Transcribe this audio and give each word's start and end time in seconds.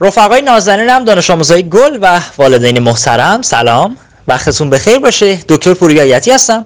رفقای 0.00 0.42
نازنینم 0.42 1.04
دانش 1.04 1.30
آموزای 1.30 1.68
گل 1.68 1.98
و 2.02 2.20
والدین 2.38 2.78
محترم 2.78 3.42
سلام. 3.42 3.96
وقتتون 4.28 4.70
بخیر 4.70 4.98
باشه. 4.98 5.36
دکتر 5.48 5.74
پوریایتی 5.74 6.30
هستم 6.30 6.64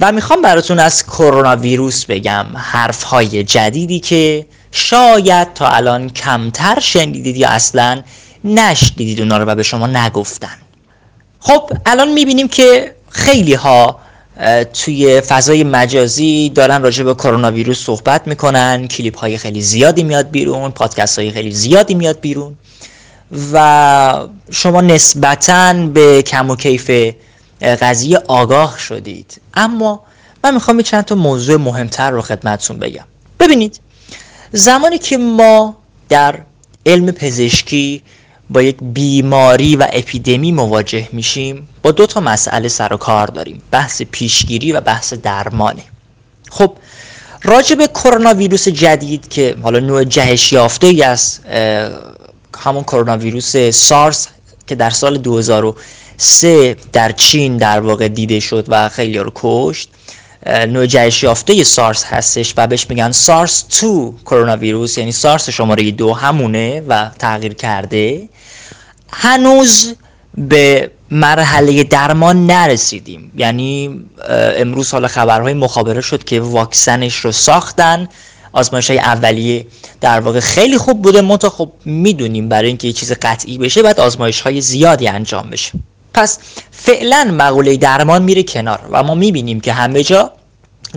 و 0.00 0.12
می‌خوام 0.12 0.42
براتون 0.42 0.78
از 0.78 1.06
کرونا 1.06 1.56
ویروس 1.56 2.04
بگم. 2.04 2.46
حرف 2.56 3.02
های 3.02 3.44
جدیدی 3.44 4.00
که 4.00 4.46
شاید 4.70 5.52
تا 5.54 5.68
الان 5.68 6.10
کمتر 6.10 6.80
شنیدید 6.80 7.36
یا 7.36 7.48
اصلا 7.48 8.02
نشنیدید 8.44 9.20
اونا 9.20 9.38
رو 9.38 9.44
و 9.44 9.54
به 9.54 9.62
شما 9.62 9.86
نگفتن. 9.86 10.56
خب 11.40 11.70
الان 11.86 12.08
می‌بینیم 12.08 12.48
که 12.48 12.94
خیلی 13.08 13.54
ها 13.54 14.00
توی 14.72 15.20
فضای 15.20 15.64
مجازی 15.64 16.48
دارن 16.48 16.82
راجع 16.82 17.04
به 17.04 17.14
کرونا 17.14 17.50
ویروس 17.50 17.84
صحبت 17.84 18.26
می‌کنن 18.26 18.88
کلیپ 18.88 19.18
های 19.18 19.38
خیلی 19.38 19.62
زیادی 19.62 20.02
میاد 20.02 20.30
بیرون 20.30 20.70
پادکست 20.70 21.18
های 21.18 21.30
خیلی 21.30 21.52
زیادی 21.52 21.94
میاد 21.94 22.20
بیرون 22.20 22.56
و 23.52 24.28
شما 24.50 24.80
نسبتا 24.80 25.72
به 25.72 26.22
کم 26.22 26.50
و 26.50 26.56
کیف 26.56 27.14
قضیه 27.60 28.18
آگاه 28.18 28.78
شدید. 28.78 29.40
اما 29.54 30.02
من 30.44 30.54
می‌خوام 30.54 30.82
چند 30.82 31.04
تا 31.04 31.14
موضوع 31.14 31.56
مهمتر 31.56 32.10
رو 32.10 32.22
خدمتتون 32.22 32.78
بگم. 32.78 33.04
ببینید 33.40 33.80
زمانی 34.52 34.98
که 34.98 35.18
ما 35.18 35.76
در 36.08 36.38
علم 36.86 37.10
پزشکی 37.10 38.02
با 38.50 38.62
یک 38.62 38.76
بیماری 38.80 39.76
و 39.76 39.86
اپیدمی 39.92 40.52
مواجه 40.52 41.08
میشیم 41.12 41.68
با 41.82 41.90
دو 41.90 42.06
تا 42.06 42.20
مسئله 42.20 42.68
سر 42.68 42.92
و 42.92 42.96
کار 42.96 43.26
داریم 43.26 43.62
بحث 43.70 44.02
پیشگیری 44.02 44.72
و 44.72 44.80
بحث 44.80 45.12
درمانه. 45.12 45.82
خب 46.50 46.72
راجع 47.42 47.76
به 47.76 47.86
کرونا 47.86 48.34
ویروس 48.34 48.68
جدید 48.68 49.28
که 49.28 49.56
حالا 49.62 49.78
نوع 49.78 50.04
جهش 50.04 50.52
یافته 50.52 50.86
ای 50.86 51.02
از 51.02 51.38
همون 52.58 52.82
کرونا 52.82 53.16
ویروس 53.16 53.56
سارس 53.56 54.28
که 54.66 54.74
در 54.74 54.90
سال 54.90 55.18
2003 55.18 56.76
در 56.92 57.12
چین 57.12 57.56
در 57.56 57.80
واقع 57.80 58.08
دیده 58.08 58.40
شد 58.40 58.64
و 58.68 58.88
خیلی 58.88 59.18
رو 59.18 59.32
کشت 59.34 59.88
نوع 60.46 60.86
جهش 60.86 61.22
یافته 61.22 61.64
سارس 61.64 62.04
هستش 62.04 62.54
و 62.56 62.66
بهش 62.66 62.86
میگن 62.90 63.12
سارس 63.12 63.64
2 63.80 64.14
کرونا 64.24 64.56
ویروس 64.56 64.98
یعنی 64.98 65.12
سارس 65.12 65.50
شماره 65.50 65.90
دو 65.90 66.14
همونه 66.14 66.82
و 66.88 67.10
تغییر 67.18 67.54
کرده. 67.54 68.28
هنوز 69.12 69.94
به 70.38 70.90
مرحله 71.10 71.84
درمان 71.84 72.46
نرسیدیم. 72.46 73.32
یعنی 73.36 74.00
امروز 74.56 74.90
حالا 74.90 75.08
خبرهای 75.08 75.54
مخابره 75.54 76.00
شد 76.00 76.24
که 76.24 76.40
واکسنش 76.40 77.16
رو 77.16 77.32
ساختن. 77.32 78.08
آزمایش 78.52 78.90
های 78.90 78.98
اولیه 78.98 79.66
در 80.00 80.20
واقع 80.20 80.40
خیلی 80.40 80.78
خوب 80.78 81.02
بوده. 81.02 81.20
ما 81.20 81.36
خب 81.38 81.72
می‌دونیم 81.84 82.48
برای 82.48 82.68
اینکه 82.68 82.86
یه 82.86 82.92
چیز 82.92 83.12
قطعی 83.12 83.58
بشه 83.58 83.82
بعد 83.82 84.00
آزمایش 84.00 84.40
های 84.40 84.60
زیادی 84.60 85.08
انجام 85.08 85.50
بشه. 85.50 85.72
پس 86.14 86.38
فعلا 86.70 87.34
مقوله 87.34 87.76
درمان 87.76 88.22
میره 88.22 88.42
کنار 88.42 88.80
و 88.90 89.02
ما 89.02 89.14
می‌بینیم 89.14 89.60
که 89.60 89.72
همه 89.72 90.02
جا 90.02 90.32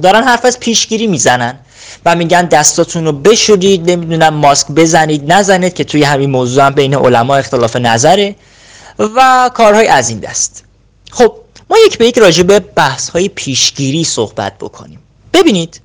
دارن 0.02 0.23
حرف 0.23 0.45
از 0.45 0.59
پیشگیری 0.59 1.08
می‌زنن. 1.08 1.59
و 2.06 2.16
میگن 2.16 2.45
دستاتون 2.45 3.06
رو 3.06 3.11
بشورید 3.11 3.92
نمی‌دونم 3.92 4.34
ماسک 4.34 4.67
بزنید 4.72 5.34
نزنید 5.34 5.73
که 5.73 5.84
توی 5.84 6.03
همین 6.03 6.30
موضوع 6.30 6.66
هم 6.66 6.73
بین 6.73 6.95
علما 6.95 7.36
اختلاف 7.36 7.75
نظره 7.75 8.36
و 9.00 9.50
کارهای 9.53 9.88
از 9.88 10.09
این 10.09 10.20
دست. 10.20 10.64
خب 11.11 11.36
ما 11.70 11.78
یک 11.86 11.98
به 11.98 12.08
یک 12.08 12.17
راجع 12.17 12.44
به 12.44 12.59
بحث 12.59 13.09
های 13.09 13.30
پیشگیری 13.30 14.03
صحبت 14.03 14.58
بکنیم. 14.58 15.00
ببینید 15.33 15.81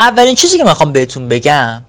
اولین 0.00 0.34
چیزی 0.34 0.58
که 0.58 0.64
می‌خوام 0.64 0.92
بهتون 0.92 1.28
بگم 1.28 1.82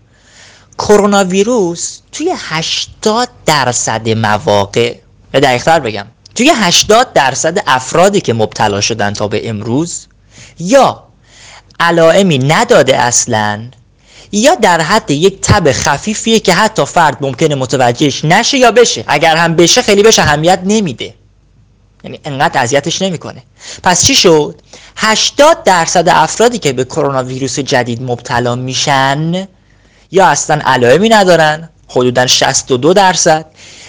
کرونا 0.77 1.23
ویروس 1.23 1.99
توی 2.11 2.33
80 2.35 3.29
درصد 3.45 4.09
مواقع 4.09 4.95
یا 5.33 5.39
دقیقتر 5.39 5.79
بگم 5.79 6.05
توی 6.35 6.51
80 6.55 7.13
درصد 7.13 7.63
افرادی 7.67 8.21
که 8.21 8.33
مبتلا 8.33 8.81
شدن 8.81 9.13
تا 9.13 9.27
به 9.27 9.49
امروز 9.49 10.07
یا 10.59 11.08
علائمی 11.79 12.37
نداده 12.37 12.97
اصلا. 12.97 13.61
یا 14.31 14.55
در 14.55 14.81
حد 14.81 15.11
یک 15.11 15.41
تب 15.41 15.71
خفیفیه 15.71 16.39
که 16.39 16.53
حتی 16.53 16.85
فرد 16.85 17.17
ممکنه 17.21 17.55
متوجهش 17.55 18.25
نشه 18.25 18.57
یا 18.57 18.71
بشه. 18.71 19.03
اگر 19.07 19.35
هم 19.35 19.55
بشه 19.55 19.81
خیلی 19.81 20.03
بهش 20.03 20.19
اهمیت 20.19 20.59
نمیده. 20.63 21.13
یعنی 22.03 22.19
انقدر 22.25 22.61
اذیتش 22.61 23.01
نمی‌کنه. 23.01 23.43
پس 23.83 24.05
چی 24.05 24.15
شد؟ 24.15 24.61
80 24.97 25.63
درصد 25.63 26.09
افرادی 26.09 26.59
که 26.59 26.73
به 26.73 26.83
کرونا 26.83 27.23
ویروس 27.23 27.59
جدید 27.59 28.03
مبتلا 28.03 28.55
میشن 28.55 29.47
یا 30.11 30.27
اصلا 30.27 30.61
علائمی 30.65 31.09
ندارن 31.09 31.69
حدودا 31.87 32.27
62 32.27 32.93
درصد 32.93 33.45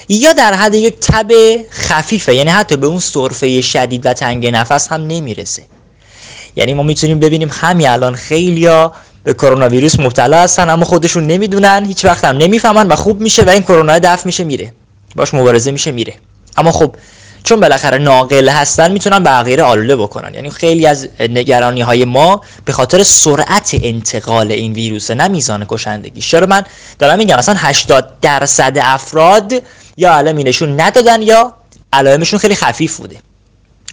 یا 0.08 0.32
در 0.32 0.54
حد 0.54 0.74
یک 0.74 0.98
تب 1.00 1.32
خفیفه 1.70 2.34
یعنی 2.34 2.50
حتی 2.50 2.76
به 2.76 2.86
اون 2.86 2.98
سرفه 2.98 3.60
شدید 3.60 4.06
و 4.06 4.12
تنگ 4.12 4.46
نفس 4.46 4.88
هم 4.88 5.06
نمی‌رسه. 5.06 5.62
یعنی 6.56 6.74
ما 6.74 6.82
می‌تونیم 6.82 7.18
ببینیم 7.18 7.50
همین 7.52 7.88
الان 7.88 8.14
خیلیا 8.14 8.92
به 9.24 9.34
کرونا 9.34 9.68
ویروس 9.68 10.00
مبتلا 10.00 10.42
هستن 10.42 10.70
اما 10.70 10.84
خودشون 10.84 11.26
نمی‌دونن 11.26 11.84
هیچ 11.86 12.04
وقت 12.04 12.24
هم 12.24 12.36
نمی‌فهمن 12.36 12.88
و 12.88 12.96
خوب 12.96 13.20
میشه 13.20 13.42
و 13.42 13.48
این 13.48 13.62
کرونا 13.62 13.98
دفع 13.98 14.26
میشه 14.26 14.44
میره. 14.44 14.72
باش 15.16 15.34
مبارزه 15.34 15.70
میشه 15.70 15.92
میره. 15.92 16.14
اما 16.56 16.72
خب 16.72 16.94
چون 17.44 17.60
بالاخره 17.60 17.98
ناقل 17.98 18.48
هستن 18.48 18.92
می‌تونن 18.92 19.42
غیر 19.42 19.62
آلوده 19.62 19.96
بکنن. 19.96 20.34
یعنی 20.34 20.50
خیلی 20.50 20.86
از 20.86 21.08
نگرانی 21.20 21.80
های 21.80 22.04
ما 22.04 22.40
به 22.64 22.72
خاطر 22.72 23.02
سرعت 23.02 23.70
انتقال 23.82 24.52
این 24.52 24.72
ویروس 24.72 25.10
نه 25.10 25.28
میزان 25.28 25.64
کشندگی. 25.68 26.20
چرا 26.20 26.46
من 26.46 26.64
دارم 26.98 27.18
میگم 27.18 27.36
مثلا 27.36 27.54
80 27.58 28.20
درصد 28.20 28.78
افراد 28.82 29.52
یا 29.96 30.14
علائمشون 30.14 30.80
ندادن 30.80 31.22
یا 31.22 31.54
علائمشون 31.92 32.38
خیلی 32.38 32.54
خفیف 32.54 32.96
بوده. 32.96 33.16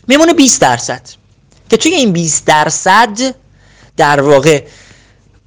میمونه 0.07 0.33
20 0.33 0.61
درصد. 0.61 1.01
که 1.69 1.77
توی 1.77 1.91
این 1.91 2.11
20 2.11 2.45
درصد 2.45 3.35
در 3.97 4.21
واقع 4.21 4.63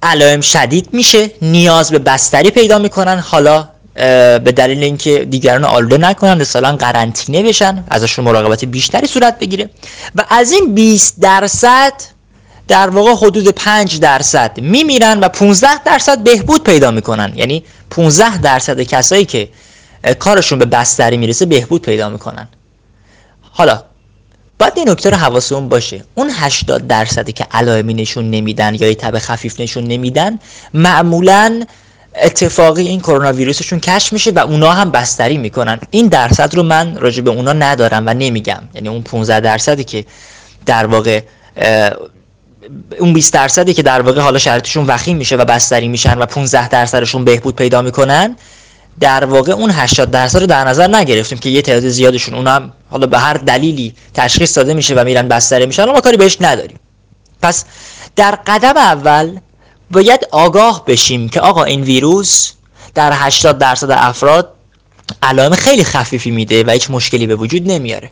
علائم 0.03 0.41
شدید 0.41 0.89
میشه 0.93 1.31
نیاز 1.41 1.91
به 1.91 1.99
بستری 1.99 2.51
پیدا 2.51 2.79
می‌کنن 2.79 3.19
حالا 3.19 3.69
به 3.95 4.53
دلیل 4.55 4.83
اینکه 4.83 5.25
دیگران 5.25 5.65
آلوده 5.65 5.97
نکنن 5.97 6.41
مثلا 6.41 6.75
قرنطینه 6.75 7.43
بشن 7.43 7.83
ازشون 7.87 8.25
مراقبت 8.25 8.65
بیشتری 8.65 9.07
صورت 9.07 9.39
بگیره. 9.39 9.69
و 10.15 10.25
از 10.29 10.51
این 10.51 10.75
20 10.75 11.19
درصد 11.19 11.93
در 12.67 12.89
واقع 12.89 13.11
حدود 13.11 13.47
5 13.47 13.99
درصد 13.99 14.59
میمیرن 14.61 15.19
و 15.19 15.29
15 15.29 15.83
درصد 15.83 16.23
بهبود 16.23 16.63
پیدا 16.63 16.91
می‌کنن. 16.91 17.33
یعنی 17.35 17.63
15 17.89 18.37
درصد 18.37 18.81
کسایی 18.81 19.25
که 19.25 19.49
کارشون 20.19 20.59
به 20.59 20.65
بستری 20.65 21.17
می‌رسه 21.17 21.45
بهبود 21.45 21.81
پیدا 21.81 22.09
می‌کنن. 22.09 22.47
حالا 23.41 23.83
باید 24.61 24.73
این 24.75 24.89
نکته 24.89 25.09
رو 25.09 25.17
حواسمون 25.17 25.69
باشه. 25.69 26.03
اون 26.15 26.29
80 26.33 26.87
درصدی 26.87 27.31
که 27.31 27.45
علائمی 27.51 27.93
نشون 27.93 28.29
نمیدن 28.29 28.75
یا 28.75 28.93
تب 28.93 29.19
خفیف 29.19 29.59
نشون 29.59 29.83
نمیدن 29.83 30.39
معمولا 30.73 31.63
اتفاقی 32.23 32.87
این 32.87 32.99
کرونا 32.99 33.33
ویروسشون 33.33 33.79
کشف 33.79 34.13
میشه 34.13 34.31
و 34.31 34.39
اونا 34.39 34.71
هم 34.71 34.91
بستری 34.91 35.37
می‌کنن. 35.37 35.79
این 35.91 36.07
درصد 36.07 36.55
رو 36.55 36.63
من 36.63 36.97
راجع 36.97 37.21
به 37.21 37.29
اونا 37.29 37.53
ندارم 37.53 38.03
و 38.07 38.13
نمیگم. 38.13 38.63
یعنی 38.73 38.87
اون 38.87 39.01
15 39.01 39.39
درصدی 39.39 39.83
که 39.83 40.05
در 40.65 40.85
واقع 40.85 41.21
اون 42.99 43.13
20 43.13 43.33
درصدی 43.33 43.73
که 43.73 43.83
در 43.83 44.01
واقع 44.01 44.21
حالا 44.21 44.39
شرطشون 44.39 44.85
وخیم 44.85 45.17
میشه 45.17 45.35
و 45.35 45.45
بستری 45.45 45.87
میشن 45.87 46.17
و 46.17 46.25
15 46.25 46.67
درصدشون 46.67 47.25
بهبود 47.25 47.55
پیدا 47.55 47.81
می‌کنن 47.81 48.35
در 48.99 49.25
واقع 49.25 49.51
اون 49.51 49.71
80 49.71 50.11
درصد 50.11 50.39
رو 50.39 50.45
در 50.45 50.67
نظر 50.67 50.95
نگرفتیم 50.95 51.37
که 51.37 51.49
یه 51.49 51.61
تعداد 51.61 51.89
زیادشون 51.89 52.35
اونم 52.35 52.73
حالا 52.89 53.07
به 53.07 53.19
هر 53.19 53.33
دلیلی 53.33 53.93
تشخیص 54.13 54.57
داده 54.57 54.73
میشه 54.73 54.95
و 54.95 55.03
میرن 55.03 55.27
بستری 55.27 55.65
میشن 55.65 55.85
ما 55.85 56.01
کاری 56.01 56.17
بهش 56.17 56.37
نداریم. 56.41 56.79
پس 57.41 57.65
در 58.15 58.39
قدم 58.47 58.77
اول 58.77 59.39
باید 59.91 60.27
آگاه 60.31 60.85
بشیم 60.85 61.29
که 61.29 61.41
آقا 61.41 61.63
این 61.63 61.81
ویروس 61.81 62.51
در 62.95 63.11
80 63.15 63.57
درصد 63.57 63.91
افراد 63.91 64.53
علائم 65.23 65.55
خیلی 65.55 65.83
خفیفی 65.83 66.31
میده 66.31 66.63
و 66.63 66.69
هیچ 66.69 66.91
مشکلی 66.91 67.27
به 67.27 67.35
وجود 67.35 67.71
نمیاره. 67.71 68.11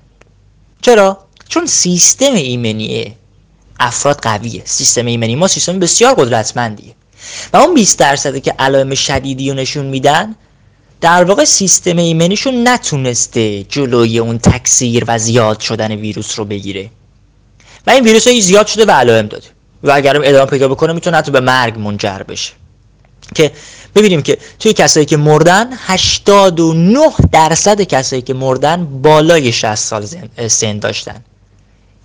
چرا؟ 0.82 1.18
چون 1.50 1.66
سیستم 1.66 2.34
ایمنی 2.34 3.16
افراد 3.80 4.20
قویه. 4.22 4.62
سیستم 4.66 5.06
ایمنی 5.06 5.36
ما 5.36 5.48
سیستم 5.48 5.80
بسیار 5.80 6.14
قدرتمندیه. 6.14 6.96
و 7.54 7.58
اون 7.58 7.74
20 7.74 8.00
درصدی 8.00 8.42
که 8.42 8.56
علائم 8.60 8.96
شدیدی 8.96 9.50
رو 9.50 9.56
نشون 9.56 9.86
میدن 9.86 10.36
در 11.02 11.24
واقع 11.24 11.46
سیستم 11.46 11.98
ایمنیشون 11.98 12.68
نتونسته 12.68 13.64
جلوی 13.64 14.20
اون 14.20 14.38
تکثیر 14.38 15.04
و 15.08 15.20
زیاد 15.20 15.60
شدن 15.60 15.92
ویروس 15.92 16.40
رو 16.40 16.46
بگیره. 16.46 16.90
و 17.88 17.92
این 17.92 18.04
ویروس 18.04 18.28
های 18.28 18.42
زیاد 18.42 18.68
شده 18.68 18.86
و 18.86 18.92
علائم 18.92 19.28
داده. 19.28 19.48
و 19.84 19.92
اگرم 19.92 20.22
ادامه 20.24 20.50
پیدا 20.50 20.68
بکنه 20.68 20.94
می‌تونه 20.94 21.18
حتی 21.18 21.32
به 21.32 21.40
مرگ 21.40 21.80
منجر 21.80 22.24
بشه. 22.24 22.54
که 23.36 23.52
ببینیم 23.96 24.22
که 24.22 24.38
توی 24.60 24.74
کسایی 24.74 25.06
که 25.06 25.18
مردن 25.18 25.70
89 25.78 27.00
درصد 27.32 27.82
کسایی 27.82 28.22
که 28.22 28.34
مردن 28.34 29.02
بالای 29.02 29.52
60 29.52 29.76
سال 29.76 30.06
سن 30.48 30.80
داشتن. 30.80 31.24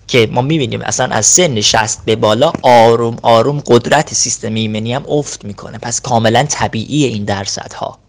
که 0.08 0.28
ما 0.32 0.42
می‌بینیم 0.42 0.80
اصلا 0.80 1.06
از 1.06 1.26
سن 1.26 1.60
60 1.60 1.98
به 2.04 2.16
بالا 2.16 2.52
آروم 2.62 3.16
آروم 3.22 3.62
قدرت 3.66 4.14
سیستم 4.14 4.54
ایمنی 4.54 4.94
هم 4.94 5.04
افت 5.08 5.44
می‌کنه. 5.44 5.78
پس 5.78 6.00
کاملا 6.00 6.42
طبیعی 6.42 7.04
این 7.04 7.24
درصدها. 7.24 8.03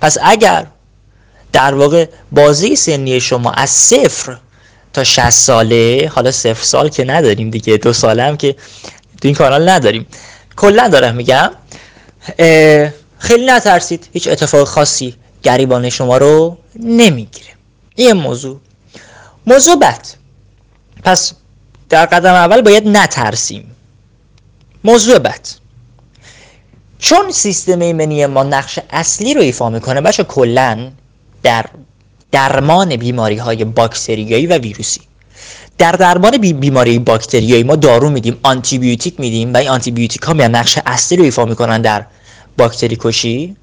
پس 0.00 0.18
اگر 0.22 0.66
در 1.52 1.74
واقع 1.74 2.08
بازی 2.32 2.76
سنی 2.76 3.20
شما 3.20 3.50
از 3.50 3.70
صفر 3.70 4.36
تا 4.92 5.04
60 5.04 5.30
ساله 5.30 6.10
حالا 6.14 6.32
صفر 6.32 6.62
سال 6.62 6.88
که 6.88 7.04
نداریم 7.04 7.50
دیگه 7.50 7.76
دو 7.76 7.92
ساله 7.92 8.22
هم 8.22 8.36
که 8.36 8.52
تو 9.20 9.28
این 9.28 9.34
کانال 9.34 9.68
نداریم. 9.68 10.06
کلا 10.56 10.88
دارم 10.88 11.14
میگم 11.14 11.50
خیلی 13.18 13.46
نترسید. 13.46 14.08
هیچ 14.12 14.28
اتفاق 14.28 14.68
خاصی 14.68 15.14
گریبان 15.42 15.90
شما 15.90 16.16
رو 16.18 16.58
نمی‌گیره. 16.80 17.50
این 17.94 18.12
موضوع. 18.12 18.60
موضوع 19.46 19.76
بعد. 19.76 20.08
پس 21.04 21.32
در 21.88 22.06
قدم 22.06 22.34
اول 22.34 22.62
باید 22.62 22.88
نترسیم. 22.88 23.76
موضوع 24.84 25.18
بعد. 25.18 25.48
چون 26.98 27.30
سیستم 27.30 27.80
ایمنی 27.80 28.26
ما 28.26 28.42
نقش 28.42 28.78
اصلی 28.90 29.34
رو 29.34 29.40
ایفا 29.40 29.70
می‌کنه 29.70 30.00
بچه 30.00 30.24
کلا 30.24 30.90
در 31.42 31.64
درمان 32.32 32.96
بیماری 32.96 33.36
های 33.36 33.64
باکتریایی 33.64 34.46
و 34.46 34.58
ویروسی. 34.58 35.00
در 35.78 35.92
درمان 35.92 36.38
بیماری 36.38 36.98
باکتریایی 36.98 37.62
ما 37.62 37.76
دارو 37.76 38.10
میدیم 38.10 38.38
آنتی 38.42 38.78
بیوتیک 38.78 39.20
میدیم 39.20 39.54
و 39.54 39.56
این 39.56 39.68
آنتی 39.68 39.90
بیوتیک 39.90 40.22
ها 40.22 40.32
میان 40.32 40.54
نقش 40.54 40.78
اصلی 40.86 41.18
رو 41.18 41.24
ایفا 41.24 41.44
می‌کنن 41.44 41.82
در 41.82 42.06
باکتری 42.58 42.96
کشی. 43.00 43.56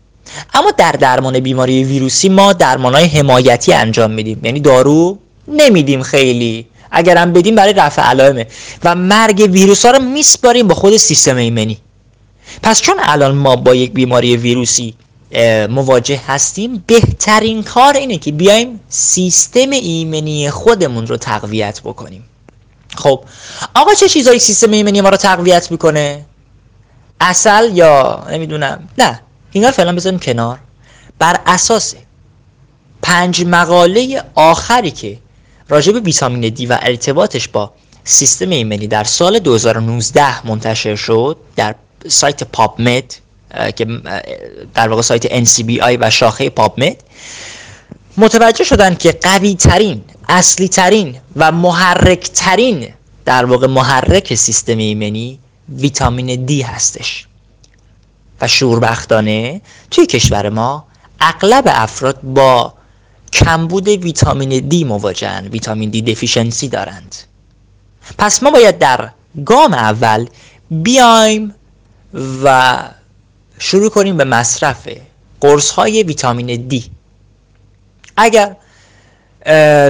اما 0.53 0.71
در 0.71 0.91
درمان 0.91 1.39
بیماری 1.39 1.83
ویروسی 1.83 2.29
ما 2.29 2.53
درمان 2.53 2.93
های 2.95 3.05
حمایتی 3.05 3.73
انجام 3.73 4.11
میدیم. 4.11 4.39
یعنی 4.43 4.59
دارو 4.59 5.17
نمیدیم 5.47 6.03
خیلی. 6.03 6.67
اگرم 6.91 7.33
بدیم 7.33 7.55
برای 7.55 7.73
رفع 7.73 8.01
علائمه 8.01 8.47
و 8.83 8.95
مرگ 8.95 9.49
ویروس 9.51 9.85
ها 9.85 9.91
رو 9.91 9.99
میسپاریم 9.99 10.67
با 10.67 10.75
خود 10.75 10.97
سیستم 10.97 11.35
ایمنی. 11.35 11.77
پس 12.63 12.81
چون 12.81 12.95
الان 12.99 13.35
ما 13.35 13.55
با 13.55 13.75
یک 13.75 13.91
بیماری 13.91 14.37
ویروسی 14.37 14.93
مواجه 15.69 16.21
هستیم 16.27 16.83
بهترین 16.87 17.63
کار 17.63 17.93
اینه 17.93 18.17
که 18.17 18.31
بیایم 18.31 18.79
سیستم 18.89 19.69
ایمنی 19.69 20.49
خودمون 20.49 21.07
رو 21.07 21.17
تقویت 21.17 21.81
بکنیم. 21.81 22.23
خب 22.95 23.23
آقا 23.75 23.93
چه 23.93 24.09
چیزایی 24.09 24.39
سیستم 24.39 24.71
ایمنی 24.71 25.01
ما 25.01 25.09
رو 25.09 25.17
تقویت 25.17 25.71
می‌کنه؟ 25.71 26.25
اصل 27.21 27.69
یا 27.73 28.23
نمی‌دونم. 28.31 28.89
نه 28.97 29.19
اینا 29.51 29.71
فعلا 29.71 29.95
بذاریم 29.95 30.19
کنار. 30.19 30.59
بر 31.19 31.39
اساس 31.45 31.95
پنج 33.01 33.45
مقاله 33.45 34.23
آخری 34.35 34.91
که 34.91 35.17
راجع 35.69 35.91
به 35.91 35.99
ویتامین 35.99 36.53
دی 36.53 36.65
و 36.65 36.77
ارتباطش 36.81 37.47
با 37.47 37.71
سیستم 38.03 38.49
ایمنی 38.49 38.87
در 38.87 39.03
سال 39.03 39.39
2019 39.39 40.47
منتشر 40.47 40.95
شد 40.95 41.37
در 41.55 41.75
سایت 42.07 42.43
پاپمد 42.43 43.13
که 43.75 43.85
در 44.73 44.89
واقع 44.89 45.01
سایت 45.01 45.45
NCBI 45.45 45.97
و 45.99 46.09
شاخه 46.09 46.49
پاپمد 46.49 47.03
متوجه 48.17 48.63
شدن 48.63 48.95
که 48.95 49.11
قوی 49.11 49.55
ترین 49.55 50.01
اصلی 50.29 50.67
ترین 50.67 51.17
و 51.35 51.51
محرک 51.51 52.29
ترین 52.33 52.93
در 53.25 53.45
واقع 53.45 53.67
محرک 53.67 54.35
سیستم 54.35 54.77
ایمنی 54.77 55.39
ویتامین 55.69 56.45
دی 56.45 56.61
هستش. 56.61 57.27
و 58.41 58.47
شوربختانه 58.47 59.61
توی 59.91 60.05
کشور 60.05 60.49
ما 60.49 60.85
اغلب 61.19 61.63
افراد 61.67 62.21
با 62.21 62.73
کمبود 63.33 63.87
ویتامین 63.87 64.67
دی 64.67 64.83
مواجهن 64.83 65.47
ویتامین 65.47 65.89
دی 65.89 66.01
دفیشنسی 66.01 66.67
دارند. 66.67 67.15
پس 68.17 68.43
ما 68.43 68.51
باید 68.51 68.77
در 68.77 69.09
گام 69.45 69.73
اول 69.73 70.27
بیایم 70.71 71.55
و 72.43 72.77
شروع 73.59 73.89
کنیم 73.89 74.17
به 74.17 74.23
مصرف 74.23 74.87
قرص 75.41 75.69
های 75.69 76.03
ویتامین 76.03 76.67
دی. 76.67 76.83
اگر 78.17 78.55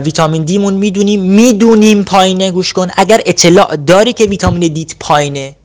ویتامین 0.04 0.44
دیمون 0.44 0.74
می‌دونیم 0.74 1.22
می‌دونیم 1.22 2.04
پایینه 2.04 2.52
گوش 2.52 2.74
کن. 2.74 2.88
اگر 2.96 3.22
اطلاع 3.26 3.76
داری 3.76 4.14
که 4.14 4.26
ویتامین 4.26 4.74
دی 4.74 4.88
پایینه 5.00 5.56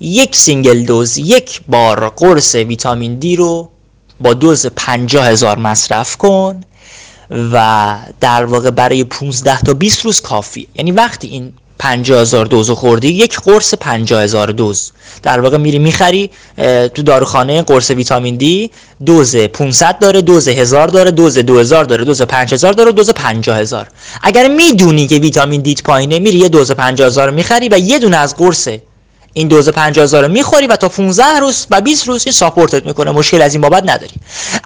یک 0.00 0.36
single 0.36 0.84
dose 0.84 1.18
یک 1.18 1.60
بار 1.68 2.08
قرص 2.08 2.54
ویتامین 2.54 3.18
دی 3.18 3.36
رو 3.36 3.70
با 4.20 4.34
دوز 4.34 4.66
پنجاه 4.66 5.26
هزار 5.26 5.58
مصرف 5.58 6.16
کن 6.16 6.60
و 7.30 7.96
در 8.20 8.44
واقع 8.44 8.70
برای 8.70 9.04
15 9.04 9.60
تا 9.60 9.74
20 9.74 10.04
روز 10.04 10.20
کافی 10.20 10.68
یعنی 10.74 10.92
وقتی 10.92 11.28
این 11.28 11.52
50 11.78 12.20
هزار 12.20 12.46
دوز 12.46 12.70
خوردی 12.70 13.08
یک 13.08 13.40
قرص 13.40 13.74
50 13.74 14.22
هزار 14.22 14.52
دوز. 14.52 14.92
در 15.22 15.40
واقع 15.40 15.56
میری 15.56 15.78
می‌خری 15.78 16.30
تو 16.94 17.02
داروخانه 17.02 17.62
قرص 17.62 17.90
ویتامین 17.90 18.36
دی 18.36 18.70
دوز 19.06 19.36
500 19.36 19.98
داره 19.98 20.22
دوز 20.22 20.48
1000 20.48 20.88
داره 20.88 21.10
دوز 21.10 21.38
2000 21.38 21.84
داره 21.84 22.04
دوز 22.04 22.22
5000 22.22 22.72
داره 22.72 22.92
دوز 22.92 23.10
50000 23.10 23.86
اگر 24.22 24.48
می‌دونی 24.48 25.06
که 25.06 25.16
ویتامین 25.16 25.60
دیت 25.60 25.82
پایینه 25.82 26.18
میری 26.18 26.38
یه 26.38 26.48
دوز 26.48 26.70
50000 26.70 27.30
می‌خری 27.30 27.68
و 27.68 27.78
یه 27.78 27.98
دونه 27.98 28.16
از 28.16 28.36
قرص 28.36 28.68
این 29.32 29.48
دوز 29.48 29.68
50000 29.68 30.24
رو 30.24 30.32
می‌خوری 30.32 30.66
و 30.66 30.76
تا 30.76 30.88
15 30.88 31.24
روز 31.40 31.66
و 31.70 31.80
20 31.80 32.08
روز 32.08 32.22
این 32.26 32.32
ساپورتت 32.32 32.86
می‌کنه 32.86 33.10
مشکل 33.10 33.42
از 33.42 33.54
این 33.54 33.60
بابت 33.60 33.82
نداری. 33.82 34.14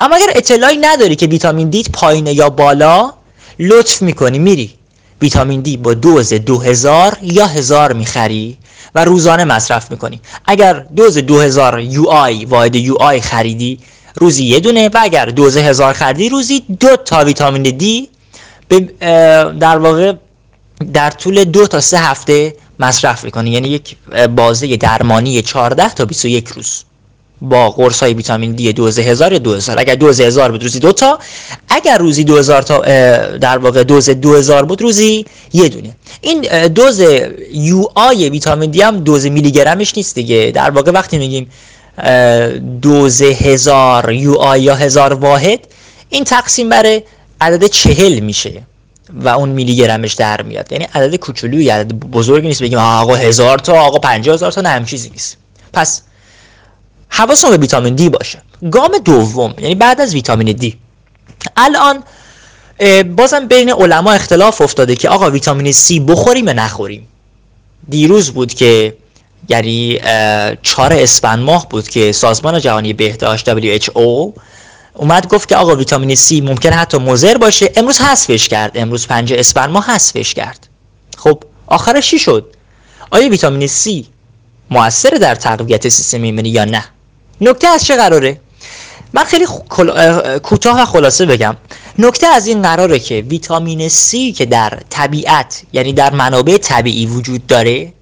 اما 0.01 0.17
اگر 0.17 0.33
اطلاعی 0.35 0.77
نداری 0.77 1.17
که 1.17 1.27
ویتامین 1.27 1.71
دیت 1.71 1.91
پایینه 1.91 2.33
یا 2.33 2.51
بالا 2.51 3.13
لطف 3.59 4.03
می‌کنی 4.03 4.39
میری. 4.39 4.80
ویتامین 5.23 5.61
دی 5.61 5.77
با 5.77 5.95
دوز 5.95 6.33
2000 6.33 7.19
یا 7.23 7.47
1000 7.47 7.93
می‌خری 7.93 8.59
و 8.95 9.05
روزانه 9.05 9.45
مصرف 9.45 9.91
می‌کنی. 9.91 10.21
اگر 10.47 10.87
دوز 10.97 11.19
2000 11.19 11.81
یو 11.81 12.09
آی 12.09 12.45
واحد 12.45 12.75
یو 12.75 12.95
آی 13.01 13.21
خریدی 13.21 13.79
روزی 14.15 14.45
یه 14.45 14.61
دونه 14.61 14.89
و 14.89 14.99
اگر 15.01 15.27
دوز 15.27 15.57
1000 15.57 15.95
خریدی 15.95 16.29
روزی 16.29 16.61
دو 16.81 16.97
تا 16.97 17.25
ویتامین 17.25 17.63
دی 17.63 18.09
در 19.61 19.79
واقع 19.79 20.13
در 20.93 21.11
طول 21.11 21.45
دو 21.45 21.67
تا 21.67 21.81
سه 21.81 21.99
هفته 21.99 22.57
مصرف 22.79 23.25
می‌کنی. 23.25 23.51
یعنی 23.51 23.69
یک 23.69 23.97
بازه 24.37 24.77
درمانی 24.77 25.43
14 25.43 25.95
تا 25.95 26.05
21 26.05 26.49
روز. 26.49 26.85
با 27.43 27.71
قرص 27.71 28.03
های 28.03 28.15
ویتامین 28.15 28.53
دی 28.53 28.73
دوز 28.73 28.99
هزار 28.99 29.33
یا 29.33 29.75
اگر 29.79 29.95
دوز 29.95 30.21
هزار 30.21 30.51
بود 30.51 30.63
روزی 30.63 30.79
دو 30.79 30.93
تا 30.93 31.19
اگر 31.69 31.99
روزی 31.99 32.25
دو 32.25 32.39
هزار 32.39 32.63
تا 32.63 32.79
در 33.39 33.59
واقع 33.59 33.85
دوز 33.85 34.11
دو 34.11 34.37
هزار 34.37 34.65
بود 34.65 34.83
روزی 34.83 35.25
یه 35.53 35.69
دونه. 35.69 35.97
این 36.21 36.69
دوز 36.69 37.03
یو 37.53 37.85
آی 37.95 38.29
ویتامین 38.29 38.71
دی 38.71 38.83
هم 38.83 39.01
دوز 39.01 39.27
میلی 39.27 39.51
گرمش 39.51 39.93
نیست 39.97 40.15
دیگه. 40.15 40.53
در 40.55 40.71
واقع 40.71 40.91
وقتی 40.91 41.19
میگیم 41.19 41.51
دوز 42.83 43.23
هزار 43.23 44.13
یو 44.13 44.35
آی 44.35 44.63
یا 44.63 44.75
هزار 44.75 45.13
واحد 45.13 45.61
این 46.11 46.25
تقسیم 46.25 46.69
بر 46.69 47.01
عدد 47.41 47.67
چهل 47.67 48.21
میشه 48.21 48.63
و 49.15 49.29
اون 49.29 49.49
میلی 49.49 49.77
گرمش 49.77 50.15
در 50.15 50.43
میاد. 50.43 50.73
یعنی 50.73 50.87
عدد 50.95 51.17
کوچولویی 51.17 51.69
عدد 51.69 51.93
بزرگی 51.93 52.49
نیست 52.49 52.63
بگیم 52.63 52.79
آقا 52.79 53.15
هزار 53.15 53.59
تا 53.59 53.81
آقا 53.81 53.99
پنجاه 53.99 54.35
هزار 54.35 54.53
تا 54.53 54.61
نه 54.61 54.69
هم 54.69 54.85
چیزی 54.85 55.11
نیست. 55.11 55.37
پس 55.73 56.03
حواسمون 57.11 57.57
به 57.57 57.61
ویتامین 57.61 57.95
دی 57.95 58.09
باشه. 58.09 58.43
گام 58.73 58.99
دوم 59.05 59.55
یعنی 59.59 59.75
بعد 59.75 60.01
از 60.01 60.15
ویتامین 60.15 60.53
دی. 60.53 60.79
الان 61.57 62.03
بازم 63.17 63.47
بین 63.47 63.73
علما 63.73 64.13
اختلاف 64.13 64.61
افتاده 64.61 64.97
که 64.97 65.09
آقا 65.09 65.31
ویتامین 65.31 65.73
سی 65.73 66.01
بخوریم 66.01 66.47
یا 66.47 66.53
نخوریم. 66.53 67.09
دیروز 67.89 68.31
بود 68.31 68.55
که 68.55 68.97
یعنی 69.49 70.01
چهار 70.63 70.93
اسفند 70.93 71.39
ماه 71.39 71.69
بود 71.69 71.89
که 71.89 72.13
سازمان 72.13 72.61
جهانی 72.61 72.93
بهداشت 72.93 73.55
WHO 73.55 74.33
اومد 74.95 75.29
گفت 75.29 75.49
که 75.49 75.57
آقا 75.57 75.77
ویتامین 75.77 76.15
سی 76.15 76.41
ممکن 76.41 76.73
حتی 76.73 76.99
مضر 76.99 77.39
باشه. 77.39 77.73
امروز 77.77 78.01
حذفش 78.01 78.49
کرد. 78.49 78.73
امروز 78.75 79.07
پنج 79.07 79.33
اسفند 79.33 79.71
ماه 79.71 79.87
حذفش 79.87 80.35
کرد. 80.35 80.69
خب 81.17 81.43
آخرش 81.67 82.11
چی 82.11 82.19
شد؟ 82.19 82.57
آیا 83.11 83.29
ویتامین 83.29 83.69
سی 83.69 84.07
موثر 84.71 85.11
در 85.11 85.35
تقویت 85.35 85.89
سیستم 85.89 86.23
ایمنی 86.23 86.49
یا 86.49 86.65
نه؟ 86.65 86.85
نکته 87.41 87.69
از 87.69 87.85
چه 87.85 87.97
قراره؟ 87.97 88.41
من 89.13 89.25
خیلی 89.25 89.47
کوتاه 90.43 90.83
و 90.83 90.85
خلاصه 90.85 91.27
بگم. 91.27 91.57
نکته 91.99 92.27
از 92.27 92.47
این 92.47 92.63
قراره 92.63 92.99
که 92.99 93.25
ویتامین 93.29 93.89
C 93.89 94.37
که 94.37 94.47
در 94.47 94.79
طبیعت 94.91 95.63
یعنی 95.73 95.93
در 95.93 96.13
منابع 96.13 96.57
طبیعی 96.57 97.07
وجود 97.07 97.47
داره 97.47 97.93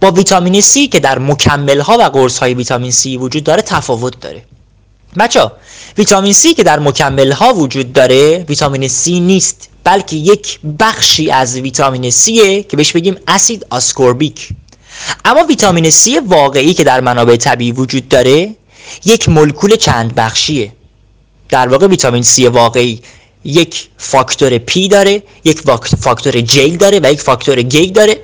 با 0.00 0.10
ویتامین 0.10 0.62
C 0.62 0.88
که 0.88 1.00
در 1.00 1.18
مکمل 1.18 1.80
ها 1.80 1.96
و 1.98 2.02
قرص 2.02 2.38
های 2.38 2.54
ویتامین 2.54 2.92
C 2.92 3.06
وجود 3.06 3.44
داره 3.44 3.62
تفاوت 3.62 4.20
داره. 4.20 4.42
بچه 5.18 5.50
ویتامین 5.98 6.34
C 6.34 6.54
که 6.54 6.62
در 6.62 6.78
مکمل 6.78 7.32
ها 7.32 7.54
وجود 7.54 7.92
داره 7.92 8.44
ویتامین 8.48 8.88
C 8.88 9.08
نیست 9.08 9.68
بلکه 9.84 10.16
یک 10.16 10.60
بخشی 10.80 11.30
از 11.30 11.56
ویتامین 11.56 12.10
C 12.10 12.24
که 12.68 12.76
بهش 12.76 12.92
بگیم 12.92 13.16
اسید 13.28 13.66
آسکوربیک. 13.70 14.48
اما 15.24 15.44
ویتامین 15.44 15.90
C 15.90 16.20
واقعی 16.26 16.74
که 16.74 16.84
در 16.84 17.00
منابع 17.00 17.36
طبیعی 17.36 17.72
وجود 17.72 18.08
داره 18.08 18.54
یک 19.04 19.28
مولکول 19.28 19.76
چند 19.76 20.14
بخشیه 20.14 20.72
در 21.48 21.68
واقع 21.68 21.86
ویتامین 21.86 22.22
C 22.22 22.38
واقعی 22.38 23.02
یک 23.44 23.88
فاکتور 23.98 24.58
P 24.58 24.88
داره 24.90 25.22
یک 25.44 25.60
فاکتور 26.00 26.40
J 26.40 26.56
داره 26.56 27.00
و 27.02 27.12
یک 27.12 27.20
فاکتور 27.20 27.62
G 27.62 27.76
داره 27.92 28.14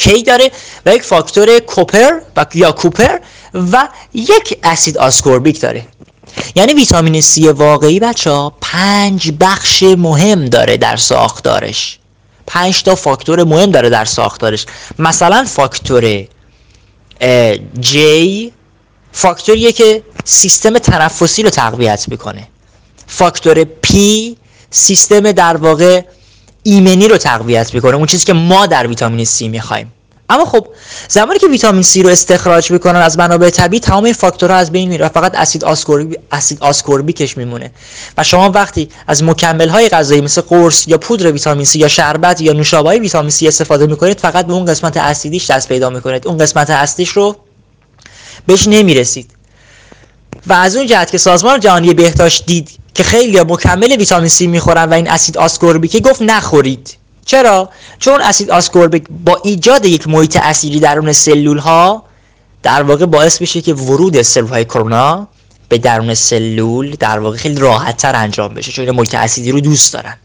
K 0.00 0.22
داره 0.26 0.50
و 0.86 0.94
یک 0.94 1.02
فاکتور 1.02 1.58
کوپر 1.58 2.10
یا 2.54 2.72
کوپر 2.72 3.18
و 3.54 3.88
یک 4.14 4.58
اسید 4.62 4.98
آسکوربیک 4.98 5.60
داره. 5.60 5.86
یعنی 6.54 6.74
ویتامین 6.74 7.22
C 7.22 7.44
واقعی 7.44 8.00
بچه 8.00 8.30
ها 8.30 8.52
پنج 8.60 9.32
بخش 9.40 9.82
مهم 9.82 10.44
داره 10.44 10.76
در 10.76 10.96
ساختارش. 10.96 11.98
پنج 12.46 12.82
تا 12.82 12.94
فاکتور 12.94 13.44
مهم 13.44 13.70
داره 13.70 13.90
در 13.90 14.04
ساختارش. 14.04 14.66
مثلا 14.98 15.44
فاکتور 15.44 16.24
J 17.82 17.96
فاکتوریه 19.12 19.72
که 19.72 20.02
سیستم 20.24 20.78
تنفسی 20.78 21.42
رو 21.42 21.50
تقویت 21.50 22.08
می‌کنه 22.08 22.48
فاکتور 23.06 23.64
P 23.64 23.96
سیستم 24.70 25.32
در 25.32 25.56
واقع 25.56 26.02
ایمنی 26.62 27.08
رو 27.08 27.16
تقویت 27.16 27.74
می‌کنه 27.74 27.96
اون 27.96 28.06
چیزی 28.06 28.24
که 28.24 28.32
ما 28.32 28.66
در 28.66 28.86
ویتامین 28.86 29.26
C 29.26 29.42
می‌خوایم. 29.42 29.92
اما 30.30 30.44
خب 30.44 30.66
زمانی 31.08 31.38
که 31.38 31.46
ویتامین 31.46 31.82
C 31.82 31.96
رو 31.96 32.08
استخراج 32.08 32.70
می‌کنن 32.70 33.00
از 33.00 33.18
منابع 33.18 33.50
طبیعی 33.50 33.80
تمام 33.80 34.04
این 34.04 34.14
فاکتورها 34.14 34.56
از 34.56 34.72
بین 34.72 34.88
میره 34.88 35.08
فقط 35.08 35.34
اسید 35.34 35.64
آسکوربی 35.64 36.16
اسید 36.32 36.58
آسکوربیکش 36.60 37.36
میمونه. 37.36 37.70
و 38.18 38.24
شما 38.24 38.50
وقتی 38.50 38.88
از 39.06 39.22
مکمل 39.22 39.68
های 39.68 39.88
غذایی 39.88 40.20
مثل 40.20 40.40
قرص 40.40 40.88
یا 40.88 40.98
پودر 40.98 41.32
ویتامین 41.32 41.66
C 41.66 41.76
یا 41.76 41.88
شربت 41.88 42.40
یا 42.40 42.52
نوشابه 42.52 42.98
ویتامین 42.98 43.30
C 43.30 43.42
استفاده 43.42 43.86
می‌کنید 43.86 44.20
فقط 44.20 44.46
به 44.46 44.52
اون 44.52 44.64
قسمت 44.64 44.96
اسیدیش 44.96 45.50
دست 45.50 45.68
پیدا 45.68 45.90
می‌کنید. 45.90 46.28
اون 46.28 46.38
قسمت 46.38 46.70
اصلیش 46.70 47.08
رو 47.08 47.36
بهش 48.46 48.68
نمی‌رسید. 48.68 49.30
و 50.46 50.52
از 50.52 50.76
اون 50.76 50.86
جهت 50.86 51.10
که 51.10 51.18
سازمان 51.18 51.60
جهانی 51.60 51.94
بهداشت 51.94 52.46
دید 52.46 52.70
که 52.94 53.02
خیلی 53.02 53.40
مکمل 53.40 53.96
ویتامین 53.96 54.30
C 54.30 54.40
می‌خورن 54.40 54.84
و 54.84 54.92
این 54.94 55.10
اسید 55.10 55.38
آسکوربیک 55.38 56.02
گفت 56.02 56.22
نخورید. 56.22 56.96
چرا؟ 57.24 57.68
چون 57.98 58.20
اسید 58.20 58.50
آسکوربیک 58.50 59.04
با 59.24 59.40
ایجاد 59.44 59.84
یک 59.86 60.08
محیط 60.08 60.36
اسیدی 60.42 60.80
درون 60.80 61.12
سلول 61.12 61.58
ها 61.58 62.04
در 62.62 62.82
واقع 62.82 63.06
باعث 63.06 63.38
بشه 63.42 63.60
که 63.60 63.74
ورود 63.74 64.22
سلول 64.22 64.48
های 64.48 64.64
کرونا 64.64 65.28
به 65.68 65.78
درون 65.78 66.14
سلول 66.14 66.96
در 67.00 67.18
واقع 67.18 67.36
خیلی 67.36 67.60
راحت 67.60 67.96
تر 67.96 68.16
انجام 68.16 68.54
بشه 68.54 68.72
چون 68.72 68.90
محیط 68.90 69.14
اسیدی 69.14 69.52
رو 69.52 69.60
دوست 69.60 69.92
دارن. 69.92 70.16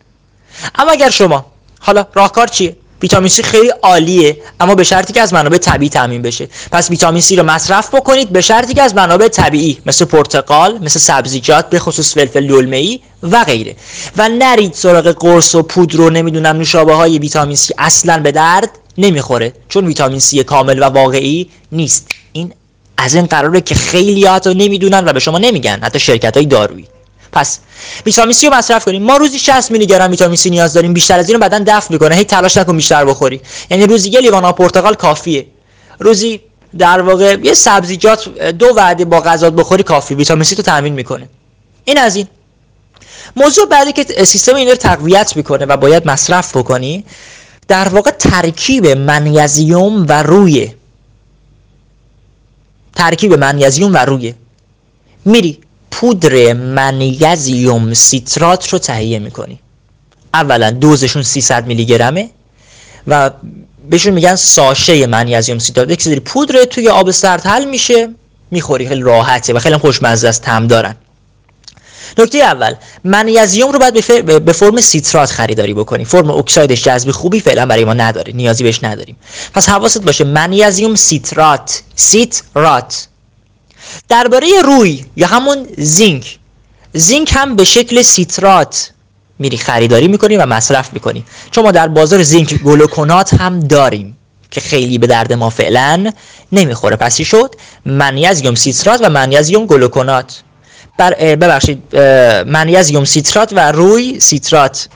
اما 0.76 0.92
اگر 0.92 1.10
شما 1.10 1.46
حالا 1.80 2.06
راهکار 2.14 2.48
چیه؟ 2.48 2.76
ویتامین 3.02 3.30
C 3.30 3.42
خیلی 3.42 3.70
عالیه 3.82 4.38
اما 4.60 4.76
به 4.76 4.84
شرطی 4.84 5.14
که 5.14 5.22
از 5.22 5.34
منابع 5.34 5.58
طبیعی 5.58 5.90
تامین 5.90 6.22
بشه. 6.22 6.48
پس 6.72 6.90
ویتامین 6.90 7.22
C 7.22 7.32
رو 7.32 7.44
مصرف 7.44 7.96
بکنید 7.96 8.30
به 8.30 8.42
شرطی 8.42 8.74
که 8.74 8.82
از 8.82 8.96
منابع 8.96 9.28
طبیعی 9.28 9.78
مثل 9.86 10.06
پرتقال 10.06 10.78
مثل 10.82 11.00
سبزیجات 11.00 11.70
به 11.70 11.80
خصوص 11.80 12.14
فلفل 12.14 12.48
دلمه 12.48 12.78
ای 12.78 13.00
و 13.24 13.44
غیره. 13.44 13.76
و 14.18 14.30
نرید 14.30 14.74
سراغ 14.74 15.08
قرص 15.08 15.56
و 15.56 15.64
پودر 15.64 16.02
و 16.02 16.10
نمی‌دونم 16.10 16.58
نوشابه 16.58 16.94
های 16.94 17.20
ویتامین 17.20 17.58
C 17.58 17.72
اصلا 17.78 18.20
به 18.20 18.32
درد 18.32 18.70
نمی‌خوره 18.98 19.54
چون 19.70 19.86
ویتامین 19.86 20.20
C 20.20 20.40
کامل 20.40 20.80
و 20.80 20.84
واقعی 20.84 21.50
نیست. 21.72 22.08
این 22.32 22.54
از 22.98 23.16
این 23.16 23.26
قراره 23.26 23.62
که 23.62 23.76
خیلی 23.76 24.26
رو 24.26 24.54
نمی‌دونن 24.54 25.06
و 25.06 25.14
به 25.14 25.20
شما 25.20 25.38
نمیگن 25.38 25.80
حتی 25.82 26.00
شرکت 26.00 26.38
های 26.38 26.46
دارویی. 26.46 26.88
پس 27.32 27.60
ویتامین 28.06 28.34
C 28.34 28.44
رو 28.44 28.54
مصرف 28.54 28.86
کنیم. 28.86 29.04
ما 29.04 29.18
روزی 29.18 29.40
60 29.40 29.72
میلی 29.72 29.86
گرم 29.86 30.12
ویتامین 30.12 30.38
C 30.38 30.46
نیاز 30.46 30.74
داریم. 30.74 30.94
بیشتر 30.94 31.20
از 31.20 31.30
این 31.30 31.40
رو 31.40 31.44
بدن 31.44 31.64
دفع 31.64 31.94
می‌کنه. 31.94 32.16
هی 32.16 32.24
تلاش 32.24 32.58
نکن 32.58 32.76
بیشتر 32.78 33.06
بخوری. 33.06 33.42
یعنی 33.70 33.86
روزی 33.86 34.10
یه 34.10 34.20
لیوان 34.20 34.52
پرتقال 34.52 34.94
کافیه. 34.94 35.48
روزی 36.00 36.42
در 36.78 37.02
واقع 37.02 37.38
یه 37.44 37.54
سبزیجات 37.54 38.30
دو 38.40 38.68
وعده 38.76 39.06
با 39.06 39.22
غذا 39.22 39.50
بخوری 39.50 39.84
کافی 39.84 40.16
ویتامین 40.16 40.44
C 40.44 40.50
تو 40.50 40.62
تامین 40.62 40.94
می‌کنه. 40.94 41.30
این 41.86 41.98
از 41.98 42.16
این. 42.16 42.28
موضوع 43.36 43.66
بعدی 43.66 43.92
که 43.92 44.26
سیستم 44.26 44.56
این 44.56 44.70
رو 44.70 44.76
تقویت 44.76 45.36
می‌کنه 45.36 45.66
و 45.66 45.78
باید 45.78 46.08
مصرف 46.08 46.58
بکنی 46.58 47.06
در 47.68 47.90
واقع 47.90 48.12
ترکیب 48.12 48.88
منیزیم 48.88 50.06
و 50.08 50.24
روی 50.24 50.72
ترکیب 52.96 53.34
منیزیم 53.34 53.94
و 53.94 53.98
روی 53.98 54.34
میری 55.26 55.60
پودر 56.00 56.54
منیزیم 56.54 57.94
سیترات 57.94 58.70
رو 58.70 58.80
تهیه 58.80 59.20
می‌کنی. 59.20 59.60
اولا 60.34 60.72
دوزشون 60.72 61.24
300 61.24 61.68
میلی 61.68 61.86
گرمه 61.86 62.30
و 63.08 63.32
بهشون 63.90 64.14
میگن 64.14 64.36
ساشه 64.36 65.08
منیزیم 65.08 65.60
سیترات. 65.60 65.92
یک 65.92 66.02
سری 66.02 66.20
پودر 66.20 66.64
توی 66.64 66.90
آب 66.90 67.12
سرد 67.12 67.46
حل 67.46 67.66
میشه 67.66 68.10
می‌خوری 68.52 68.88
خیلی 68.88 69.02
راحته 69.02 69.54
و 69.54 69.60
خیلی 69.60 69.78
خوشمزه 69.78 70.28
است 70.28 70.42
تم 70.42 70.68
دارن. 70.68 70.96
نکته 72.18 72.38
اول 72.38 72.74
منیزیم 73.04 73.68
رو 73.68 73.80
باید 73.80 74.46
به 74.46 74.54
فرم 74.54 74.82
سیترات 74.82 75.32
خریداری 75.32 75.74
بکنی. 75.74 76.06
فرم 76.06 76.32
oxide 76.32 76.69
ش 76.69 76.84
جذب 76.84 77.12
خوبی 77.12 77.40
فعلا 77.40 77.66
برای 77.66 77.86
ما 77.86 77.94
نداره 77.94 78.34
نیازی 78.34 78.64
بهش 78.64 78.84
نداریم. 78.84 79.16
پس 79.54 79.70
حواست 79.70 80.02
باشه 80.02 80.24
منیزیم 80.24 80.96
سیترات 80.96 81.82
سیترات. 81.96 83.08
درباره 84.10 84.48
روی 84.64 85.06
یا 85.16 85.28
همون 85.28 85.68
zinc. 85.78 86.40
zinc 86.94 87.32
هم 87.36 87.56
به 87.56 87.64
شکل 87.64 88.02
سیترات 88.02 88.92
میری 89.40 89.58
خریداری 89.58 90.08
می‌کنی 90.08 90.38
و 90.38 90.46
مصرف 90.46 90.94
می‌کنی. 90.94 91.26
چون 91.52 91.64
ما 91.64 91.72
در 91.72 91.88
بازار 91.88 92.24
zinc 92.24 92.54
گلوکونات 92.54 93.34
هم 93.34 93.60
داریم 93.60 94.18
که 94.52 94.62
خیلی 94.62 94.98
به 94.98 95.08
درد 95.08 95.34
ما 95.34 95.50
فعلا 95.50 96.12
نمی‌خوره. 96.52 96.96
پس 96.96 97.08
چی 97.08 97.26
شد؟ 97.26 97.56
منیزیم 97.86 98.56
سیترات 98.56 99.02
و 99.04 99.10
منیزیم 99.10 99.66
گلوکونات. 99.66 100.42
بر 100.98 101.14
ببخشید 101.36 101.96
منیزیم 102.48 103.06
سیترات 103.06 103.54
و 103.54 103.72
روی 103.72 104.20
سیترات. 104.20 104.90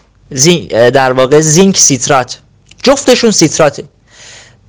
در 0.69 1.11
واقع 1.11 1.39
zinc 1.39 1.77
سیترات. 1.77 2.39
جفتشون 2.83 3.31
سیتراته. 3.31 3.83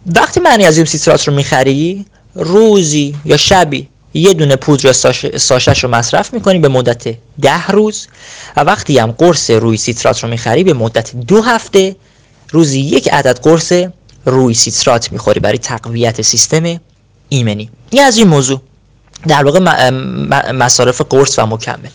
وقتی 0.07 0.41
منیزیم 0.41 0.85
سیترات 0.85 1.29
رو 1.29 1.35
می‌خری 1.35 2.07
روزی 2.35 3.15
یا 3.25 3.37
شبی 3.37 3.89
یه 4.15 4.35
دونه 4.35 4.57
پودر 4.57 4.93
ساشش 5.37 5.85
رو 5.85 5.91
مصرف 5.91 6.35
می‌کنی 6.35 6.59
به 6.59 6.69
مدت 6.69 7.17
ده 7.41 7.67
روز 7.67 8.07
و 8.57 8.61
وقتی 8.61 8.99
هم 8.99 9.13
قرص 9.13 9.51
روی 9.51 9.77
سیترات 9.77 10.25
رو 10.25 10.31
می‌خری 10.31 10.65
به 10.65 10.73
مدت 10.73 11.17
دو 11.17 11.43
هفته 11.43 11.97
روزی 12.51 12.81
یک 12.81 13.09
عدد 13.13 13.41
قرص 13.41 13.73
روی 14.27 14.55
سیترات 14.55 15.13
می‌خوری 15.13 15.41
برای 15.41 15.59
تقویت 15.59 16.23
سیستم 16.23 16.81
ایمنی. 17.29 17.71
این 17.91 18.03
از 18.03 18.17
این 18.17 18.29
موضوع. 18.29 18.61
در 19.27 19.45
واقع 19.45 19.91
مصارف 20.53 21.01
قرص 21.01 21.39
و 21.39 21.47
مکمل. 21.47 21.89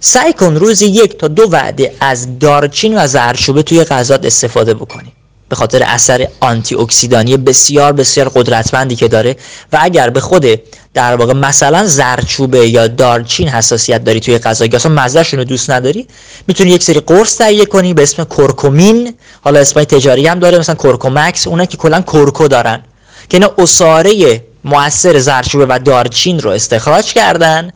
سعی 0.00 0.32
کن 0.32 0.54
روزی 0.54 0.86
یک 0.86 1.18
تا 1.18 1.28
دو 1.28 1.42
وعده 1.50 1.94
از 2.00 2.38
دارچین 2.38 2.98
و 2.98 3.06
زرچوبه 3.06 3.62
توی 3.62 3.84
غذات 3.84 4.24
استفاده 4.24 4.74
بکنی. 4.74 5.12
به 5.48 5.56
خاطر 5.56 5.82
اثر 5.82 6.28
آنتی 6.40 6.74
اکسیدانی 6.74 7.36
بسیار 7.36 7.92
بسیار 7.92 8.28
قدرتمندی 8.28 8.96
که 8.96 9.08
داره 9.08 9.36
و 9.72 9.78
اگر 9.80 10.10
به 10.10 10.20
خود 10.20 10.46
در 10.94 11.16
واقع 11.16 11.32
مثلا 11.32 11.86
زرچوبه 11.86 12.68
یا 12.68 12.88
دارچین 12.88 13.48
حساسیت 13.48 14.04
داری 14.04 14.20
توی 14.20 14.38
غذا 14.38 14.64
یا 14.64 14.76
اصلا 14.76 14.92
مزهشون 14.92 15.38
رو 15.38 15.44
دوست 15.44 15.70
نداری 15.70 16.06
می‌تونی 16.48 16.70
یک 16.70 16.82
سری 16.82 17.00
قرص 17.00 17.38
تهیه 17.38 17.66
کنی 17.66 17.94
به 17.94 18.02
اسم 18.02 18.24
کورکومین 18.24 19.14
حالا 19.40 19.60
اسم 19.60 19.84
تجاری 19.84 20.26
هم 20.26 20.38
داره 20.38 20.58
مثلا 20.58 20.74
کورکومکس 20.74 21.46
اونا 21.46 21.64
که 21.64 21.76
کلا 21.76 22.00
کورکو 22.00 22.48
دارن 22.48 22.82
که 23.28 23.36
اینا 23.36 23.52
اساره 23.58 24.42
موثر 24.64 25.18
زرچوبه 25.18 25.66
و 25.68 25.78
دارچین 25.84 26.40
رو 26.40 26.50
استخراج 26.50 27.12
کردن 27.12 27.70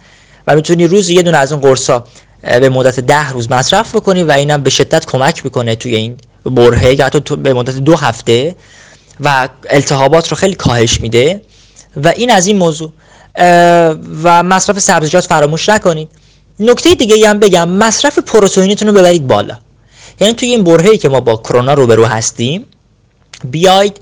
و 0.47 0.55
می‌تونی 0.55 0.87
روز 0.87 1.09
یه 1.11 1.23
دونه 1.23 1.39
از 1.39 1.53
اون 1.53 1.61
قرصا 1.61 2.05
به 2.43 2.69
مدت 2.69 3.01
ده 3.01 3.31
روز 3.31 3.53
مصرف 3.53 3.97
بکنی 3.97 4.23
و 4.23 4.33
اینم 4.33 4.63
به 4.63 4.71
شدت 4.71 5.07
کمک 5.07 5.45
می‌کنه 5.45 5.77
توی 5.77 5.97
این 5.97 6.17
برهه 6.45 6.95
یا 6.99 7.07
حتی 7.07 7.37
به 7.37 7.55
مدت 7.55 7.77
دو 7.77 7.97
هفته 7.97 8.57
و 9.21 9.49
التهابات 9.71 10.29
رو 10.29 10.37
خیلی 10.37 10.55
کاهش 10.55 11.01
میده 11.01 11.43
و 11.97 12.09
این 12.09 12.31
از 12.31 12.47
این 12.47 12.59
موضوع 12.59 12.93
و 14.23 14.43
مصرف 14.43 14.79
سبزیجات 14.79 15.25
فراموش 15.25 15.69
نکنید. 15.69 16.09
نکته 16.61 16.95
دیگه 16.95 17.29
هم 17.29 17.39
بگم 17.39 17.69
مصرف 17.69 18.19
پروتئینتون 18.19 18.89
رو 18.89 18.95
ببرید 18.95 19.27
بالا. 19.27 19.59
یعنی 20.21 20.35
توی 20.35 20.49
این 20.49 20.65
برهه‌ای 20.65 20.99
که 20.99 21.09
ما 21.09 21.21
با 21.21 21.37
کرونا 21.37 21.75
روبرو 21.75 22.05
هستیم 22.05 22.65
بیاید 23.45 24.01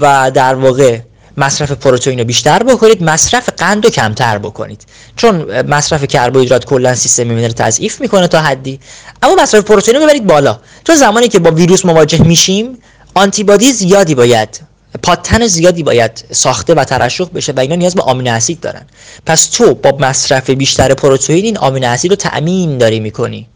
و 0.00 0.30
در 0.30 0.54
واقع 0.54 0.98
مصرف 1.40 1.72
پروتئین 1.72 2.18
رو 2.18 2.24
بیشتر 2.24 2.62
بکنید 2.62 3.02
مصرف 3.02 3.48
قند 3.56 3.84
رو 3.84 3.90
کمتر 3.90 4.38
بکنید. 4.38 4.86
چون 5.16 5.62
مصرف 5.62 6.04
کربوهیدرات 6.04 6.64
کلا 6.64 6.94
سیستم 6.94 7.28
ایمنی 7.28 7.46
رو 7.46 7.52
تضعیف 7.52 8.00
می‌کنه 8.00 8.28
تا 8.28 8.40
حدی. 8.40 8.80
اما 9.22 9.34
مصرف 9.42 9.64
پروتئین 9.64 9.96
رو 9.96 10.02
ببرید 10.02 10.26
بالا. 10.26 10.58
چون 10.86 10.96
زمانی 10.96 11.28
که 11.28 11.38
با 11.38 11.50
ویروس 11.50 11.84
مواجه 11.84 12.22
میشیم 12.22 12.78
آنتیبادی 13.14 13.72
زیادی 13.72 14.14
باید 14.14 14.60
پاتن 15.02 15.46
زیادی 15.46 15.82
باید 15.82 16.24
ساخته 16.30 16.74
و 16.74 16.84
ترشح 16.84 17.24
بشه 17.34 17.52
و 17.52 17.60
اینا 17.60 17.74
نیاز 17.74 17.94
به 17.94 18.02
آمینو 18.02 18.32
اسید 18.32 18.60
دارن. 18.60 18.86
پس 19.26 19.46
تو 19.46 19.74
با 19.74 19.96
مصرف 20.00 20.50
بیشتر 20.50 20.94
پروتئین 20.94 21.44
این 21.44 21.58
آمینو 21.58 21.88
اسید 21.88 22.10
رو 22.10 22.16
تأمین 22.16 22.78
داری 22.78 23.00
می‌کنی. 23.00 23.48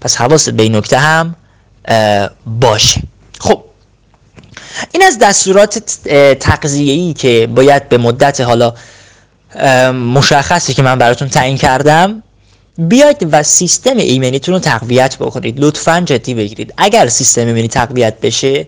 پس 0.00 0.16
حواست 0.16 0.50
به 0.50 0.62
این 0.62 0.76
نکته 0.76 0.98
هم 0.98 1.36
باشه. 2.46 3.02
خب 3.40 3.64
این 4.92 5.02
از 5.02 5.18
دستورات 5.18 5.78
تغذیه‌ای 6.40 7.12
که 7.12 7.48
باید 7.54 7.88
به 7.88 7.98
مدت 7.98 8.40
حالا 8.40 8.74
مشخصی 9.92 10.74
که 10.74 10.82
من 10.82 10.98
براتون 10.98 11.28
تعیین 11.28 11.58
کردم 11.58 12.22
بیاید 12.78 13.28
و 13.32 13.42
سیستم 13.42 13.96
ایمنیتون 13.96 14.54
رو 14.54 14.60
تقویت 14.60 15.16
بکنید. 15.16 15.60
لطفا 15.60 16.00
جدی 16.06 16.34
بگیرید. 16.34 16.74
اگر 16.76 17.08
سیستم 17.08 17.46
ایمنی 17.46 17.68
تقویت 17.68 18.20
بشه 18.20 18.66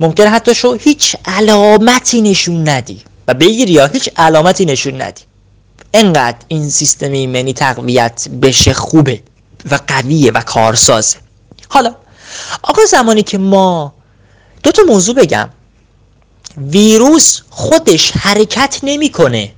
ممکنه 0.00 0.28
حتی 0.28 0.54
شو 0.54 0.72
هیچ 0.72 1.16
علامتی 1.24 2.20
نشون 2.20 2.68
ندی. 2.68 3.02
و 3.28 3.34
بگیری 3.34 3.72
یا 3.72 3.86
هیچ 3.86 4.10
علامتی 4.16 4.64
نشون 4.64 5.02
ندی. 5.02 5.22
انقدر 5.94 6.36
این 6.48 6.70
سیستم 6.70 7.12
ایمنی 7.12 7.52
تقویت 7.52 8.28
بشه 8.42 8.72
خوبه 8.72 9.22
و 9.70 9.78
قویه 9.86 10.32
و 10.32 10.40
کارسازه. 10.40 11.16
حالا 11.68 11.94
آقا 12.62 12.84
زمانی 12.84 13.22
که 13.22 13.38
ما 13.38 13.94
دو 14.62 14.72
تا 14.72 14.82
موضوع 14.82 15.14
بگم. 15.14 15.48
ویروس 16.56 17.40
خودش 17.50 18.10
حرکت 18.10 18.78
نمی‌کنه. 18.82 19.52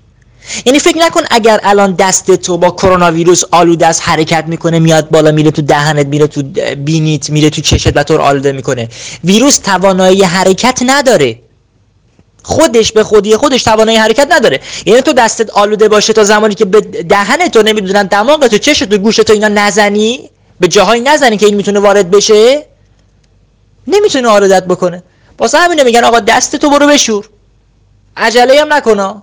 یعنی 0.67 0.79
فکر 0.79 0.99
نکن 0.99 1.21
اگر 1.31 1.61
الان 1.63 1.93
دست 1.93 2.31
تو 2.31 2.59
با 2.59 2.71
کرونا 2.71 3.11
ویروس 3.11 3.43
آلوده 3.51 3.87
است 3.87 4.03
حرکت 4.05 4.45
می‌کنه 4.47 4.79
میاد 4.79 5.11
بالا 5.11 5.33
میره 5.33 5.51
تو 5.51 5.63
دهنت 5.63 6.07
میره 6.07 6.27
تو 6.27 6.43
بینیت 6.77 7.31
میره 7.31 7.51
تو 7.51 7.61
چشت 7.61 7.97
و 7.97 8.03
تو 8.03 8.17
رو 8.17 8.23
آلوده 8.23 8.53
می‌کنه. 8.53 8.89
ویروس 9.25 9.59
توانایی 9.59 10.23
حرکت 10.23 10.79
نداره. 10.87 11.39
خودش 12.43 12.93
به 12.93 13.05
خودی 13.05 13.37
خودش 13.37 13.63
توانایی 13.63 13.99
حرکت 13.99 14.27
نداره. 14.31 14.61
یعنی 14.87 15.03
تو 15.03 15.13
دستت 15.13 15.51
آلوده 15.51 15.89
باشه 15.89 16.13
تا 16.13 16.25
زمانی 16.25 16.55
که 16.55 16.65
به 16.65 16.81
دهن 16.81 17.49
تو 17.49 17.63
نمی‌دونن 17.63 18.07
دماغ 18.07 18.47
تو 18.47 18.59
چشت 18.59 18.85
تو 18.85 18.99
گوش 18.99 19.17
تو 19.17 19.33
اینا 19.33 19.49
نزنی 19.49 20.31
به 20.61 20.69
جاهایی 20.69 21.03
نزنی 21.03 21.37
که 21.37 21.47
این 21.47 21.55
می‌تونه 21.55 21.81
وارد 21.81 22.11
بشه؟ 22.11 22.67
نمی‌تونه 23.87 24.29
آلودت 24.29 24.65
بکنه. 24.65 25.03
واسه 25.39 25.59
همینه 25.59 25.85
میگن 25.85 26.05
آقا 26.05 26.21
دست 26.21 26.57
تو 26.57 26.71
برو 26.71 26.87
بشور. 26.87 27.29
عجله 28.17 28.61
هم 28.61 28.73
نکنا 28.73 29.23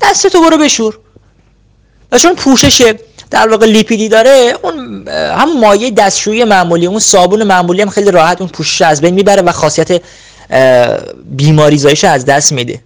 دست 0.00 0.26
تو 0.26 0.40
برو 0.40 0.58
بشور. 0.58 0.98
و 2.12 2.18
چون 2.18 2.34
پوشش 2.34 2.94
در 3.30 3.48
واقع 3.48 3.66
لیپیدی 3.66 4.08
داره 4.08 4.54
اون 4.62 5.08
هم 5.08 5.60
مایه 5.60 5.90
دستشویی 5.90 6.44
معمولی 6.44 6.86
اون 6.86 6.98
صابون 6.98 7.42
معمولی 7.42 7.82
هم 7.82 7.90
خیلی 7.90 8.10
راحت 8.10 8.40
اون 8.40 8.50
پوشش 8.50 8.82
از 8.82 9.00
بین 9.00 9.14
می‌بره 9.14 9.42
و 9.42 9.52
خاصیت 9.52 10.02
بیماری 11.24 11.78
زایش 11.78 12.04
از 12.04 12.24
دست 12.24 12.52
میده. 12.52 12.80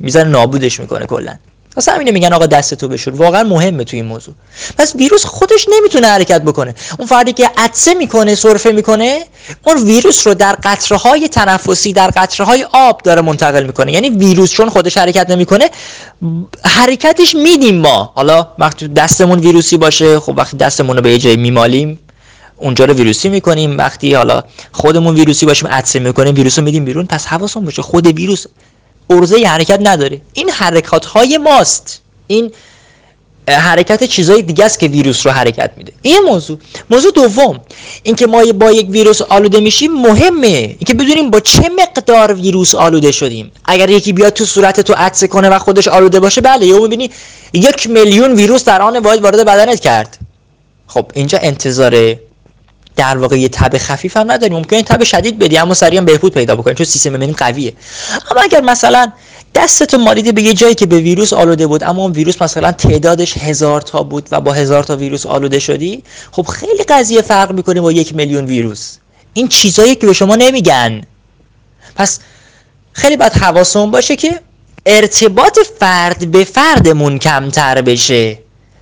می‌ذاره 0.00 0.28
نابودش 0.28 0.80
می‌کنه 0.80 1.06
کلا. 1.06 1.34
واسه 1.76 1.92
همینه 1.92 2.10
میگن 2.10 2.32
آقا 2.32 2.46
دست 2.46 2.74
تو 2.74 2.88
بشور. 2.88 3.14
واقعا 3.14 3.42
مهمه 3.42 3.84
توی 3.84 3.98
این 3.98 4.08
موضوع. 4.08 4.34
پس 4.78 4.94
ویروس 4.94 5.24
خودش 5.24 5.66
نمی‌تونه 5.78 6.06
حرکت 6.06 6.42
بکنه. 6.42 6.74
اون 6.98 7.08
فردی 7.08 7.32
که 7.32 7.50
عطسه 7.56 7.94
می‌کنه 7.94 8.34
سرفه 8.34 8.72
می‌کنه 8.72 9.24
اون 9.66 9.84
ویروس 9.84 10.26
رو 10.26 10.34
در 10.34 10.56
قطره 10.62 10.98
های 10.98 11.28
تنفسی 11.28 11.92
در 11.92 12.10
قطره 12.16 12.46
های 12.46 12.66
آب 12.72 13.02
داره 13.02 13.22
منتقل 13.22 13.64
می‌کنه. 13.64 13.92
یعنی 13.92 14.10
ویروس 14.10 14.50
چون 14.50 14.68
خودش 14.68 14.98
حرکت 14.98 15.30
نمی‌کنه 15.30 15.70
حرکتش 16.64 17.34
میدیم 17.34 17.80
ما. 17.80 18.12
حالا 18.14 18.48
وقتی 18.58 18.88
دستمون 18.88 19.38
ویروسی 19.38 19.76
باشه 19.76 20.20
خب 20.20 20.34
وقتی 20.36 20.56
دستمون 20.56 20.96
رو 20.96 21.02
به 21.02 21.10
یه 21.10 21.18
جای 21.18 21.36
میمالیم 21.36 21.98
اونجا 22.56 22.84
رو 22.84 22.94
ویروسی 22.94 23.28
می‌کنیم. 23.28 23.78
وقتی 23.78 24.14
حالا 24.14 24.42
خودمون 24.72 25.14
ویروسی 25.14 25.46
باشیم 25.46 25.68
عطسه 25.68 25.98
می‌کنیم 25.98 26.34
ویروس 26.34 26.58
رو 26.58 26.64
میدیم 26.64 26.84
بیرون 26.84 27.06
پس 27.06 27.26
حواسمون 27.26 27.64
باشه. 27.64 27.82
خود 27.82 28.06
ویروس 28.06 28.46
ارزه 29.10 29.46
حرکت 29.46 29.78
نداره. 29.82 30.20
این 30.32 30.50
حرکات 30.50 31.04
های 31.04 31.38
ماست. 31.38 32.00
این 32.26 32.52
حرکت 33.48 34.04
چیزای 34.04 34.42
دیگه 34.42 34.64
است 34.64 34.78
که 34.78 34.88
ویروس 34.88 35.26
رو 35.26 35.32
حرکت 35.32 35.70
میده. 35.76 35.92
این 36.02 36.20
موضوع. 36.26 36.58
موضوع 36.90 37.12
دوم. 37.12 37.60
اینکه 38.02 38.26
ما 38.26 38.44
با 38.52 38.72
یک 38.72 38.90
ویروس 38.90 39.22
آلوده 39.22 39.60
میشیم 39.60 39.92
مهمه. 39.92 40.46
اینکه 40.46 40.94
بدونیم 40.94 41.30
با 41.30 41.40
چه 41.40 41.70
مقدار 41.78 42.34
ویروس 42.34 42.74
آلوده 42.74 43.12
شدیم. 43.12 43.52
اگر 43.64 43.90
یکی 43.90 44.12
بیاد 44.12 44.32
تو 44.32 44.44
صورت 44.44 44.80
تو 44.80 44.94
عطسه 44.96 45.26
کنه 45.26 45.48
و 45.48 45.58
خودش 45.58 45.88
آلوده 45.88 46.20
باشه 46.20 46.40
بله 46.40 46.66
یهو 46.66 46.82
می‌بینی 46.82 47.10
یک 47.52 47.86
میلیون 47.86 48.32
ویروس 48.32 48.64
در 48.64 48.82
آن 48.82 48.98
واحد 48.98 49.22
وارد 49.22 49.44
بدنت 49.44 49.80
کرد. 49.80 50.18
خب 50.86 51.06
اینجا 51.14 51.38
انتظار 51.42 52.16
در 52.96 53.18
واقع 53.18 53.38
یه 53.38 53.48
تب 53.48 53.78
خفیف 53.78 54.16
هم 54.16 54.32
نداریم 54.32 54.56
ممکنه 54.56 54.82
تب 54.82 55.04
شدید 55.04 55.38
بدی 55.38 55.58
اما 55.58 55.74
سریع 55.74 55.98
هم 55.98 56.04
بهبود 56.04 56.34
پیدا 56.34 56.56
بکنیم 56.56 56.76
چون 56.76 56.86
سیستم 56.86 57.12
ایمنی 57.12 57.32
قویه. 57.32 57.72
اما 58.30 58.40
اگر 58.40 58.60
مثلا 58.60 59.12
دستتو 59.54 59.98
مالیده 59.98 60.32
به 60.32 60.42
یه 60.42 60.52
جایی 60.52 60.74
که 60.74 60.86
به 60.86 60.98
ویروس 60.98 61.32
آلوده 61.32 61.66
بود 61.66 61.84
اما 61.84 62.02
اون 62.02 62.12
ویروس 62.12 62.42
مثلا 62.42 62.72
تعدادش 62.72 63.38
هزار 63.38 63.80
تا 63.80 64.02
بود 64.02 64.28
و 64.30 64.40
با 64.40 64.52
هزار 64.52 64.84
تا 64.84 64.96
ویروس 64.96 65.26
آلوده 65.26 65.58
شدی 65.58 66.02
خب 66.32 66.42
خیلی 66.46 66.84
قضیه 66.88 67.22
فرق 67.22 67.52
می‌کنه 67.52 67.80
با 67.80 67.92
یک 67.92 68.14
میلیون 68.14 68.44
ویروس. 68.44 68.96
این 69.34 69.48
چیزایی 69.48 69.94
که 69.94 70.06
به 70.06 70.12
شما 70.12 70.36
نمیگن. 70.36 71.02
پس 71.96 72.20
خیلی 72.92 73.16
باید 73.16 73.32
حواسمون 73.32 73.90
باشه 73.90 74.16
که 74.16 74.40
ارتباط 74.86 75.58
فرد 75.80 76.30
به 76.30 76.44
فردمون 76.44 77.18
کمتر 77.18 77.82
بشه 77.82 78.38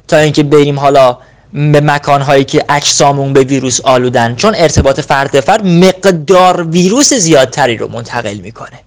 تا 0.09 0.17
اینکه 0.17 0.43
بریم 0.43 0.79
حالا 0.79 1.19
به 1.53 1.81
مکانهایی 1.81 2.45
که 2.45 2.65
اجسامون 2.69 3.33
به 3.33 3.41
ویروس 3.41 3.81
آلودن 3.81 4.37
چون 4.37 4.55
ارتباط 4.57 5.01
فرد 5.01 5.41
فرد 5.41 5.67
مقدار 5.67 6.67
ویروس 6.67 7.15
زیادتری 7.15 7.77
رو 7.77 7.89
منتقل 7.89 8.35
می‌کنه. 8.35 8.81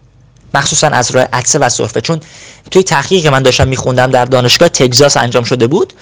مخصوصا 0.53 0.87
از 0.87 1.11
راه 1.11 1.27
عدسه 1.33 1.59
و 1.59 1.69
سرفه 1.69 2.01
چون 2.01 2.19
توی 2.71 2.83
تحقیقی 2.83 3.21
که 3.21 3.29
من 3.29 3.43
داشتم 3.43 3.67
میخوندم 3.67 4.11
در 4.11 4.25
دانشگاه 4.25 4.69
تگزاس 4.69 5.17
انجام 5.17 5.43
شده 5.43 5.67
بود 5.67 5.93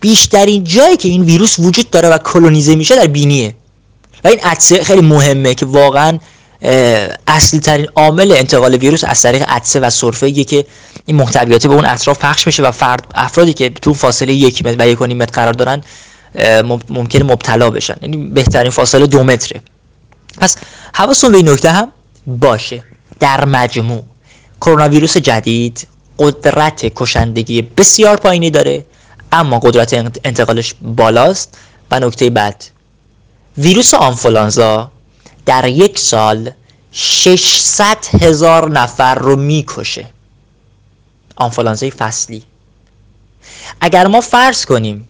بیشترین 0.00 0.64
جایی 0.64 0.96
که 0.96 1.08
این 1.08 1.22
ویروس 1.22 1.58
وجود 1.58 1.90
داره 1.90 2.08
و 2.08 2.18
کلونیزه 2.18 2.74
میشه 2.74 2.96
در 2.96 3.06
بینیه. 3.06 3.54
و 4.24 4.28
این 4.28 4.38
عدسه 4.38 4.84
خیلی 4.84 5.00
مهمه 5.00 5.54
که 5.54 5.66
واقعا 5.66 6.18
اصلی 7.26 7.60
ترین 7.60 7.86
عامل 7.96 8.32
انتقال 8.32 8.74
ویروس 8.74 9.04
از 9.04 9.22
طریق 9.22 9.44
عدسه 9.48 9.80
و 9.80 9.90
سرفه 9.90 10.44
که 10.44 10.66
این 11.06 11.16
محتویات 11.16 11.66
به 11.66 11.74
اون 11.74 11.84
اطراف 11.84 12.18
پخش 12.18 12.46
میشه 12.46 12.62
و 12.62 12.70
فرد 12.70 13.06
افرادی 13.14 13.52
که 13.52 13.70
تو 13.70 13.94
فاصله 13.94 14.32
یک 14.32 14.66
متر 14.66 14.76
و 14.78 14.88
یک 14.88 15.02
متر 15.02 15.32
قرار 15.32 15.52
دارن 15.52 15.82
ممکنه 16.88 17.24
مبتلا 17.24 17.70
بشن. 17.70 17.96
یعنی 18.02 18.16
بهترین 18.16 18.70
فاصله 18.70 19.06
دو 19.06 19.22
متره. 19.24 19.60
پس 20.38 20.56
حواستون 20.94 21.30
به 21.32 21.36
این 21.36 21.48
نکته 21.48 21.70
هم 21.70 21.92
باشه. 22.26 22.84
در 23.20 23.44
مجموع 23.44 24.02
کرونا 24.60 24.88
ویروس 24.88 25.16
جدید 25.16 25.88
قدرت 26.18 26.86
کشندگی 26.94 27.62
بسیار 27.62 28.16
پایینی 28.16 28.50
داره 28.50 28.84
اما 29.32 29.58
قدرت 29.58 29.94
انتقالش 30.24 30.74
بالاست. 30.82 31.58
و 31.90 32.00
نکته 32.00 32.30
بعد 32.30 32.64
ویروس 33.58 33.94
آنفولانزا 33.94 34.90
در 35.46 35.68
یک 35.68 35.98
سال 35.98 36.50
600 36.92 37.96
هزار 38.20 38.70
نفر 38.70 39.14
رو 39.14 39.36
می‌کشه. 39.36 40.06
آنفولانزای 41.36 41.90
فصلی. 41.90 42.42
اگر 43.80 44.06
ما 44.06 44.20
فرض 44.20 44.64
کنیم 44.64 45.08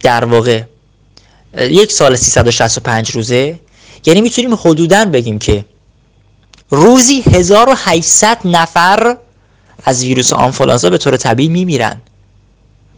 در 0.00 0.24
واقع 0.24 0.62
یک 1.58 1.92
سال 1.92 2.16
365 2.16 3.10
روزه 3.10 3.60
یعنی 4.06 4.20
می‌تونیم 4.20 4.54
حدودا 4.54 5.04
بگیم 5.04 5.38
که 5.38 5.64
روزی 6.70 7.20
1800 7.20 8.38
نفر 8.44 9.16
از 9.84 10.04
ویروس 10.04 10.32
آنفولانزا 10.32 10.90
به 10.90 10.98
طور 10.98 11.16
طبیعی 11.16 11.48
میمیرن. 11.48 12.00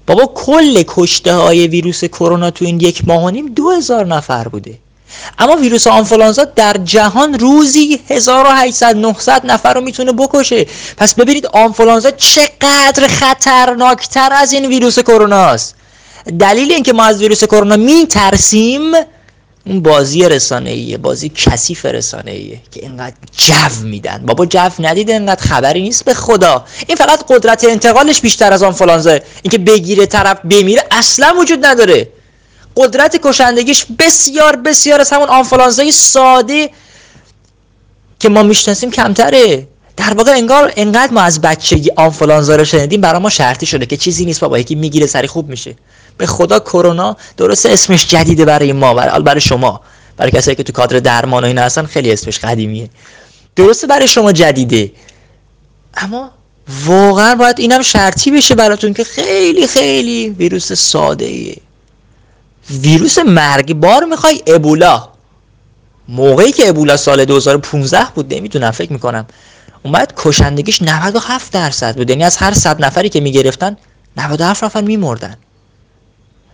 بابا 0.06 0.32
کل 0.34 0.82
کشته 0.86 1.34
های 1.34 1.68
ویروس 1.68 2.04
کرونا 2.04 2.50
تو 2.50 2.64
این 2.64 2.80
یک 2.80 3.08
ماه 3.08 3.24
و 3.24 3.30
نیم 3.30 3.46
2000 3.46 4.06
نفر 4.06 4.48
بوده. 4.48 4.78
اما 5.38 5.56
ویروس 5.56 5.86
آنفولانزا 5.86 6.44
در 6.44 6.76
جهان 6.84 7.38
روزی 7.38 8.00
1800 8.10 8.96
900 8.96 9.46
نفر 9.46 9.74
رو 9.74 9.80
می‌تونه 9.80 10.12
بکشه. 10.12 10.66
پس 10.96 11.14
ببینید 11.14 11.46
آنفولانزا 11.46 12.10
چقدر 12.10 13.08
خطرناکتر 13.08 14.28
از 14.32 14.52
این 14.52 14.66
ویروس 14.66 14.98
کرونا 14.98 15.44
است 15.44 15.74
دلیل 16.38 16.72
اینکه 16.72 16.92
ما 16.92 17.04
از 17.04 17.20
ویروس 17.20 17.44
کرونا 17.44 17.76
میترسیم 17.76 18.80
اون 19.66 19.80
بازی 19.82 20.28
رسانه 20.28 20.70
ایه 20.70 20.96
بازی 20.96 21.28
کثیف 21.28 21.86
رسانه 21.86 22.30
ایه 22.30 22.60
که 22.70 22.80
اینقدر 22.80 23.14
جو 23.36 23.86
میدن. 23.86 24.22
بابا 24.26 24.46
جو 24.46 24.70
ندیده 24.78 25.12
اینقدر 25.12 25.42
خبری 25.42 25.82
نیست 25.82 26.04
به 26.04 26.14
خدا. 26.14 26.64
این 26.86 26.96
فقط 26.96 27.24
قدرت 27.28 27.64
انتقالش 27.64 28.20
بیشتر 28.20 28.52
از 28.52 28.62
آنفولانزا 28.62 29.18
اینکه 29.42 29.58
بگیره 29.58 30.06
طرف 30.06 30.40
بمیره 30.40 30.84
اصلا 30.90 31.34
وجود 31.38 31.66
نداره. 31.66 32.08
قدرت 32.76 33.16
کشندگیش 33.22 33.86
بسیار 33.98 34.56
بسیار 34.56 35.00
از 35.00 35.10
همون 35.10 35.28
آنفولانزای 35.28 35.92
ساده 35.92 36.70
که 38.20 38.28
ما 38.28 38.42
می‌شناسیم 38.42 38.90
کمتره. 38.90 39.68
در 39.96 40.14
واقع 40.14 40.32
انگار 40.32 40.72
انقدر 40.76 41.12
ما 41.12 41.20
از 41.20 41.40
بچگی 41.40 41.90
آنفولانزا 41.96 42.56
رو 42.56 42.64
شنیدیم 42.64 43.00
برای 43.00 43.20
ما 43.20 43.30
شرطی 43.30 43.66
شده 43.66 43.86
که 43.86 43.96
چیزی 43.96 44.24
نیست 44.24 44.40
بابا 44.40 44.58
یکی 44.58 44.74
می‌گیره 44.74 45.06
سری 45.06 45.26
خوب 45.26 45.48
میشه. 45.48 45.74
به 46.18 46.26
خدا 46.26 46.58
کرونا 46.58 47.16
درست 47.36 47.66
اسمش 47.66 48.08
جدیده 48.08 48.44
برای 48.44 48.72
ما 48.72 48.94
برای, 48.94 49.22
برای 49.22 49.40
شما. 49.40 49.80
برای 50.16 50.30
کسایی 50.30 50.54
که 50.56 50.62
تو 50.62 50.72
کادر 50.72 50.98
درمان 50.98 51.44
و 51.44 51.46
اینا 51.46 51.62
هستن 51.62 51.86
خیلی 51.86 52.12
اسمش 52.12 52.38
قدیمیه. 52.38 52.90
درسته 53.56 53.86
برای 53.86 54.08
شما 54.08 54.32
جدیده. 54.32 54.92
اما 55.94 56.30
واقعا 56.86 57.34
باید 57.34 57.60
اینم 57.60 57.82
شرطی 57.82 58.30
بشه 58.30 58.54
براتون 58.54 58.94
که 58.94 59.04
خیلی 59.04 59.66
خیلی 59.66 60.28
ویروس 60.28 60.72
ساده 60.72 61.24
ایه 61.24 61.56
ویروس 62.70 63.18
مرگبار 63.18 64.04
می‌خوای 64.04 64.42
ابولا 64.46 65.08
موقعی 66.08 66.52
که 66.52 66.68
ابولا 66.68 66.96
سال 66.96 67.24
2015 67.24 68.06
بود 68.14 68.34
نمی‌دونم 68.34 68.70
فکر 68.70 68.92
می‌کنم. 68.92 69.26
اومد 69.82 70.12
کشندگیش 70.16 70.82
97 70.82 71.52
درصد 71.52 71.96
بود. 71.96 72.10
یعنی 72.10 72.24
از 72.24 72.36
هر 72.36 72.54
100 72.54 72.84
نفری 72.84 73.08
که 73.08 73.20
می‌گرفتن 73.20 73.76
97 74.16 74.64
نفر 74.64 74.80
میمردن. 74.80 75.36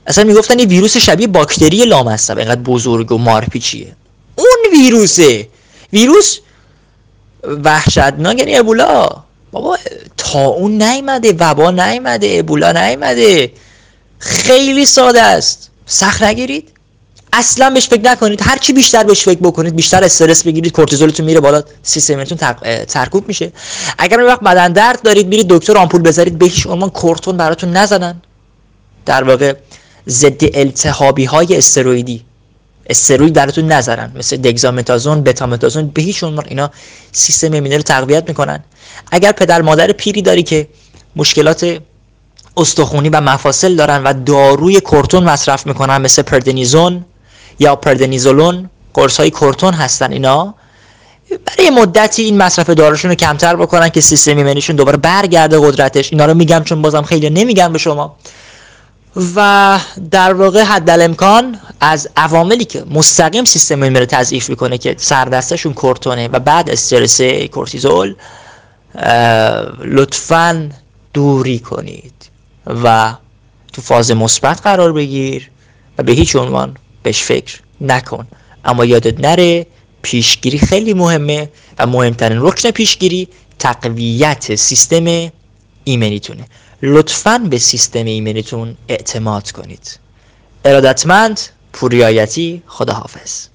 اصلا 0.07 0.25
می‌گفتن 0.25 0.59
این 0.59 0.69
ویروس 0.69 0.97
شبیه 0.97 1.27
باکتری 1.27 1.85
لامصب. 1.85 2.39
اینقدر 2.39 2.61
بزرگ 2.61 3.13
و 3.13 3.19
مارپیچیه. 3.19 3.97
اون 4.37 4.79
ویروسه. 4.79 5.49
ویروس 5.93 6.39
وحشتناک 7.65 8.39
یعنی 8.39 8.57
ابولا 8.57 9.09
بابا 9.53 9.79
تا 10.17 10.45
اون 10.45 10.83
نیمده 10.83 11.33
وبا 11.33 11.71
نیمده 11.71 12.37
ابولا 12.39 12.73
نیمده 12.73 13.53
خیلی 14.19 14.87
ساده 14.87 15.23
است. 15.23 15.71
سخت 15.93 16.23
نگیرید. 16.23 16.69
اصلا 17.33 17.71
بهش 17.71 17.89
فکر 17.89 18.01
نکنید. 18.01 18.41
هر 18.43 18.59
چی 18.59 18.73
بیشتر 18.73 19.05
بهش 19.05 19.25
فکر 19.25 19.39
بکنید 19.39 19.77
بیشتر 19.77 20.05
استرس 20.05 20.43
بگیرید 20.43 20.73
کورتیزولتون 20.73 21.27
میره 21.27 21.41
بالا 21.41 21.63
سیستمتون 21.83 22.39
ترکوب 22.85 23.29
میشه. 23.29 23.53
اگر 23.99 24.21
اون 24.21 24.29
وقت 24.29 24.41
بدن 24.41 24.73
درد 24.73 25.03
دارید 25.03 25.27
میرید 25.27 25.49
دکتر 25.49 25.79
آمپول 25.79 26.03
بذارید 26.03 26.39
به 26.39 26.47
هیچ 26.47 26.67
عنوان 26.67 26.91
کورتون 26.91 27.37
براتون 27.37 27.71
نزدن 27.77 28.23
در 29.07 29.25
واقع 29.25 29.55
ضد 30.09 30.41
التهابی 30.55 31.25
های 31.25 31.57
استروئیدی. 31.57 32.25
استروید 32.91 33.33
براتون 33.33 33.73
نذارن 33.73 34.13
مثل 34.17 34.37
دگزامتازون 34.37 35.23
بتامتازون 35.23 35.87
به 35.87 36.03
هیچ 36.03 36.25
عنوان 36.25 36.45
اینا 36.49 36.71
سیستم 37.13 37.53
ایمنی 37.53 37.77
رو 37.77 37.83
تقویت 37.83 38.29
می‌کنن. 38.29 38.65
اگر 39.13 39.33
پدر 39.33 39.63
مادر 39.63 39.93
پیری 39.93 40.23
داری 40.23 40.43
که 40.43 40.69
مشکلات 41.17 41.79
استخونی 42.57 43.09
و 43.09 43.21
مفاصل 43.21 43.77
دارن 43.77 44.03
و 44.03 44.13
داروی 44.13 44.81
کورتون 44.81 45.25
مصرف 45.25 45.67
می‌کنن 45.67 45.99
مثل 45.99 46.23
پردنیزون 46.23 47.05
یا 47.59 47.77
پردنیزولون. 47.77 48.71
قرص 48.95 49.21
های 49.21 49.31
کورتون 49.31 49.75
هستن 49.75 50.13
اینا. 50.13 50.55
برای 51.47 51.71
مدتی 51.71 52.23
این 52.23 52.37
مصرف 52.37 52.71
داروشون 52.71 53.11
رو 53.11 53.15
کمتر 53.15 53.57
بکنن 53.57 53.89
که 53.89 54.01
سیستم 54.01 54.37
ایمنیشون 54.37 54.77
دوباره 54.77 54.97
برگرده 54.97 55.59
قدرتش. 55.59 56.13
اینا 56.13 56.27
رو 56.27 56.35
میگم 56.35 56.63
چون 56.65 56.83
بازم 56.83 57.03
خیلی 57.03 57.31
نمیگم 57.31 57.73
به 57.73 57.79
شما. 57.79 58.17
و 59.37 59.79
در 60.11 60.35
واقع 60.35 60.63
حد 60.63 60.91
امکان 60.91 61.59
از 61.81 62.09
عواملی 62.17 62.65
که 62.65 62.85
مستقیم 62.91 63.45
سیستم 63.45 63.83
ایمنی 63.83 64.01
رو 64.01 64.07
تضعیف 64.07 64.51
می‌کنه 64.51 64.79
که 64.79 64.95
سردستشون 64.99 65.75
کورتونه 65.75 66.29
و 66.29 66.39
بعد 66.39 66.71
استرس 66.71 67.21
کورتیزول 67.53 68.15
لطفا 69.85 70.71
دوری 71.15 71.59
کنید. 71.59 72.32
و 72.67 73.15
تو 73.73 73.83
فاز 73.83 74.11
مثبت 74.11 74.61
قرار 74.61 74.93
بگیر 74.93 75.51
و 75.99 76.03
به 76.03 76.13
هیچ 76.13 76.37
عنوان 76.37 76.77
بهش 77.03 77.23
فکر 77.23 77.61
نکن. 77.81 78.27
اما 78.65 78.85
یادت 78.85 79.21
نره 79.21 79.67
پیشگیری 80.03 80.59
خیلی 80.59 80.95
مهمه 80.95 81.51
و 81.79 81.87
مهمترین 81.87 82.39
رکن 82.43 82.71
پیشگیری 82.71 83.29
تقویت 83.59 84.55
سیستم 84.55 85.31
ایمنیتونه. 85.85 86.45
لطفا 86.83 87.39
به 87.39 87.59
سیستم 87.59 88.05
ایمنیتون 88.05 88.77
اعتماد 88.89 89.51
کنید. 89.51 89.99
ارادتمند 90.65 91.41
پوریایتی 91.73 92.63
خداحافظ. 92.67 93.52